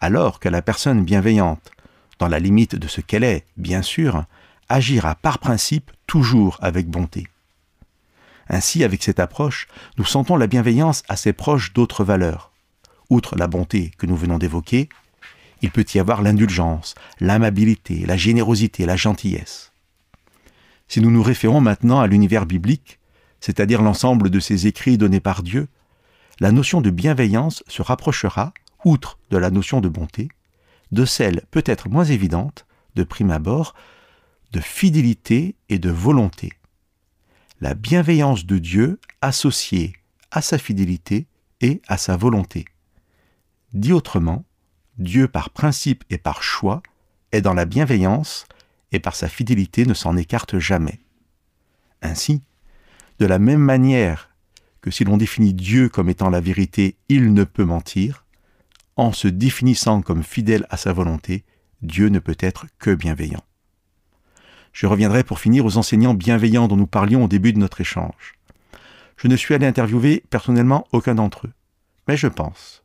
alors 0.00 0.40
que 0.40 0.48
la 0.48 0.62
personne 0.62 1.04
bienveillante, 1.04 1.70
dans 2.18 2.28
la 2.28 2.38
limite 2.38 2.76
de 2.76 2.88
ce 2.88 3.00
qu'elle 3.00 3.24
est, 3.24 3.46
bien 3.56 3.82
sûr, 3.82 4.24
agira 4.70 5.16
par 5.16 5.38
principe 5.38 5.90
toujours 6.06 6.56
avec 6.62 6.88
bonté. 6.88 7.26
Ainsi, 8.48 8.82
avec 8.82 9.02
cette 9.02 9.20
approche, 9.20 9.68
nous 9.98 10.04
sentons 10.04 10.36
la 10.36 10.46
bienveillance 10.46 11.02
assez 11.08 11.32
proche 11.32 11.72
d'autres 11.72 12.04
valeurs. 12.04 12.52
Outre 13.10 13.36
la 13.36 13.46
bonté 13.46 13.92
que 13.98 14.06
nous 14.06 14.16
venons 14.16 14.38
d'évoquer, 14.38 14.88
il 15.62 15.70
peut 15.70 15.84
y 15.94 15.98
avoir 15.98 16.22
l'indulgence, 16.22 16.94
l'amabilité, 17.20 18.06
la 18.06 18.16
générosité, 18.16 18.86
la 18.86 18.96
gentillesse. 18.96 19.72
Si 20.88 21.00
nous 21.00 21.10
nous 21.10 21.22
référons 21.22 21.60
maintenant 21.60 22.00
à 22.00 22.06
l'univers 22.06 22.46
biblique, 22.46 22.98
c'est-à-dire 23.40 23.82
l'ensemble 23.82 24.30
de 24.30 24.40
ces 24.40 24.66
écrits 24.66 24.98
donnés 24.98 25.20
par 25.20 25.42
Dieu, 25.42 25.68
la 26.40 26.52
notion 26.52 26.80
de 26.80 26.90
bienveillance 26.90 27.62
se 27.68 27.82
rapprochera, 27.82 28.52
outre 28.84 29.18
de 29.30 29.36
la 29.36 29.50
notion 29.50 29.80
de 29.80 29.88
bonté, 29.88 30.28
de 30.90 31.04
celle 31.04 31.42
peut-être 31.50 31.88
moins 31.88 32.04
évidente, 32.04 32.66
de 32.96 33.04
prime 33.04 33.30
abord, 33.30 33.74
de 34.52 34.60
fidélité 34.60 35.54
et 35.68 35.78
de 35.78 35.90
volonté. 35.90 36.52
La 37.60 37.74
bienveillance 37.74 38.46
de 38.46 38.58
Dieu 38.58 38.98
associée 39.20 39.94
à 40.30 40.42
sa 40.42 40.58
fidélité 40.58 41.26
et 41.60 41.82
à 41.88 41.96
sa 41.96 42.16
volonté. 42.16 42.64
Dit 43.72 43.92
autrement, 43.92 44.44
Dieu 44.98 45.28
par 45.28 45.50
principe 45.50 46.04
et 46.10 46.18
par 46.18 46.42
choix 46.42 46.82
est 47.32 47.42
dans 47.42 47.54
la 47.54 47.64
bienveillance 47.64 48.46
et 48.92 48.98
par 48.98 49.14
sa 49.14 49.28
fidélité 49.28 49.86
ne 49.86 49.94
s'en 49.94 50.16
écarte 50.16 50.58
jamais. 50.58 50.98
Ainsi, 52.02 52.42
de 53.18 53.26
la 53.26 53.38
même 53.38 53.60
manière 53.60 54.30
que 54.80 54.90
si 54.90 55.04
l'on 55.04 55.16
définit 55.16 55.54
Dieu 55.54 55.88
comme 55.88 56.08
étant 56.08 56.30
la 56.30 56.40
vérité, 56.40 56.96
il 57.08 57.34
ne 57.34 57.44
peut 57.44 57.64
mentir, 57.64 58.24
en 58.96 59.12
se 59.12 59.28
définissant 59.28 60.02
comme 60.02 60.24
fidèle 60.24 60.66
à 60.70 60.76
sa 60.76 60.92
volonté, 60.92 61.44
Dieu 61.82 62.08
ne 62.08 62.18
peut 62.18 62.36
être 62.40 62.66
que 62.78 62.94
bienveillant. 62.94 63.44
Je 64.72 64.86
reviendrai 64.86 65.24
pour 65.24 65.40
finir 65.40 65.66
aux 65.66 65.76
enseignants 65.76 66.14
bienveillants 66.14 66.68
dont 66.68 66.76
nous 66.76 66.86
parlions 66.86 67.24
au 67.24 67.28
début 67.28 67.52
de 67.52 67.58
notre 67.58 67.80
échange. 67.80 68.34
Je 69.16 69.28
ne 69.28 69.36
suis 69.36 69.54
allé 69.54 69.66
interviewer 69.66 70.24
personnellement 70.30 70.86
aucun 70.92 71.14
d'entre 71.14 71.46
eux, 71.46 71.52
mais 72.08 72.16
je 72.16 72.28
pense 72.28 72.82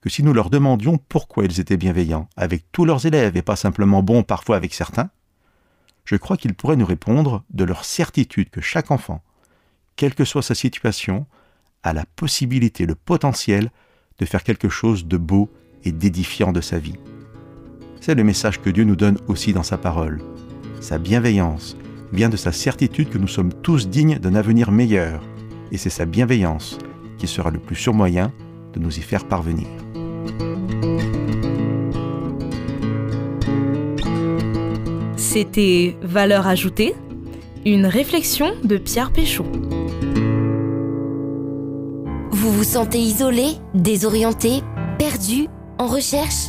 que 0.00 0.10
si 0.10 0.22
nous 0.22 0.32
leur 0.32 0.50
demandions 0.50 0.98
pourquoi 0.98 1.44
ils 1.44 1.60
étaient 1.60 1.76
bienveillants 1.76 2.28
avec 2.36 2.64
tous 2.72 2.84
leurs 2.84 3.06
élèves 3.06 3.36
et 3.36 3.42
pas 3.42 3.56
simplement 3.56 4.02
bons 4.02 4.22
parfois 4.22 4.56
avec 4.56 4.74
certains, 4.74 5.10
je 6.04 6.16
crois 6.16 6.36
qu'ils 6.36 6.54
pourraient 6.54 6.76
nous 6.76 6.86
répondre 6.86 7.44
de 7.50 7.64
leur 7.64 7.84
certitude 7.84 8.50
que 8.50 8.60
chaque 8.60 8.90
enfant, 8.90 9.22
quelle 9.96 10.14
que 10.14 10.24
soit 10.24 10.42
sa 10.42 10.54
situation, 10.54 11.26
a 11.82 11.92
la 11.92 12.04
possibilité, 12.16 12.86
le 12.86 12.94
potentiel 12.94 13.70
de 14.18 14.24
faire 14.24 14.44
quelque 14.44 14.68
chose 14.68 15.06
de 15.06 15.16
beau 15.16 15.50
et 15.84 15.92
d'édifiant 15.92 16.52
de 16.52 16.60
sa 16.60 16.78
vie. 16.78 16.96
C'est 18.00 18.14
le 18.14 18.24
message 18.24 18.60
que 18.60 18.70
Dieu 18.70 18.84
nous 18.84 18.96
donne 18.96 19.18
aussi 19.28 19.52
dans 19.52 19.62
sa 19.62 19.78
parole. 19.78 20.20
Sa 20.82 20.98
bienveillance 20.98 21.76
vient 22.12 22.28
de 22.28 22.36
sa 22.36 22.50
certitude 22.50 23.08
que 23.08 23.16
nous 23.16 23.28
sommes 23.28 23.52
tous 23.52 23.88
dignes 23.88 24.18
d'un 24.18 24.34
avenir 24.34 24.72
meilleur, 24.72 25.22
et 25.70 25.78
c'est 25.78 25.90
sa 25.90 26.06
bienveillance 26.06 26.76
qui 27.18 27.28
sera 27.28 27.52
le 27.52 27.60
plus 27.60 27.76
sûr 27.76 27.94
moyen 27.94 28.32
de 28.74 28.80
nous 28.80 28.98
y 28.98 29.00
faire 29.00 29.24
parvenir. 29.24 29.68
C'était 35.16 35.96
Valeur 36.02 36.48
ajoutée, 36.48 36.96
une 37.64 37.86
réflexion 37.86 38.52
de 38.64 38.76
Pierre 38.76 39.12
Péchaud. 39.12 39.46
Vous 42.32 42.52
vous 42.52 42.64
sentez 42.64 42.98
isolé, 42.98 43.52
désorienté, 43.72 44.62
perdu, 44.98 45.46
en 45.78 45.86
recherche? 45.86 46.48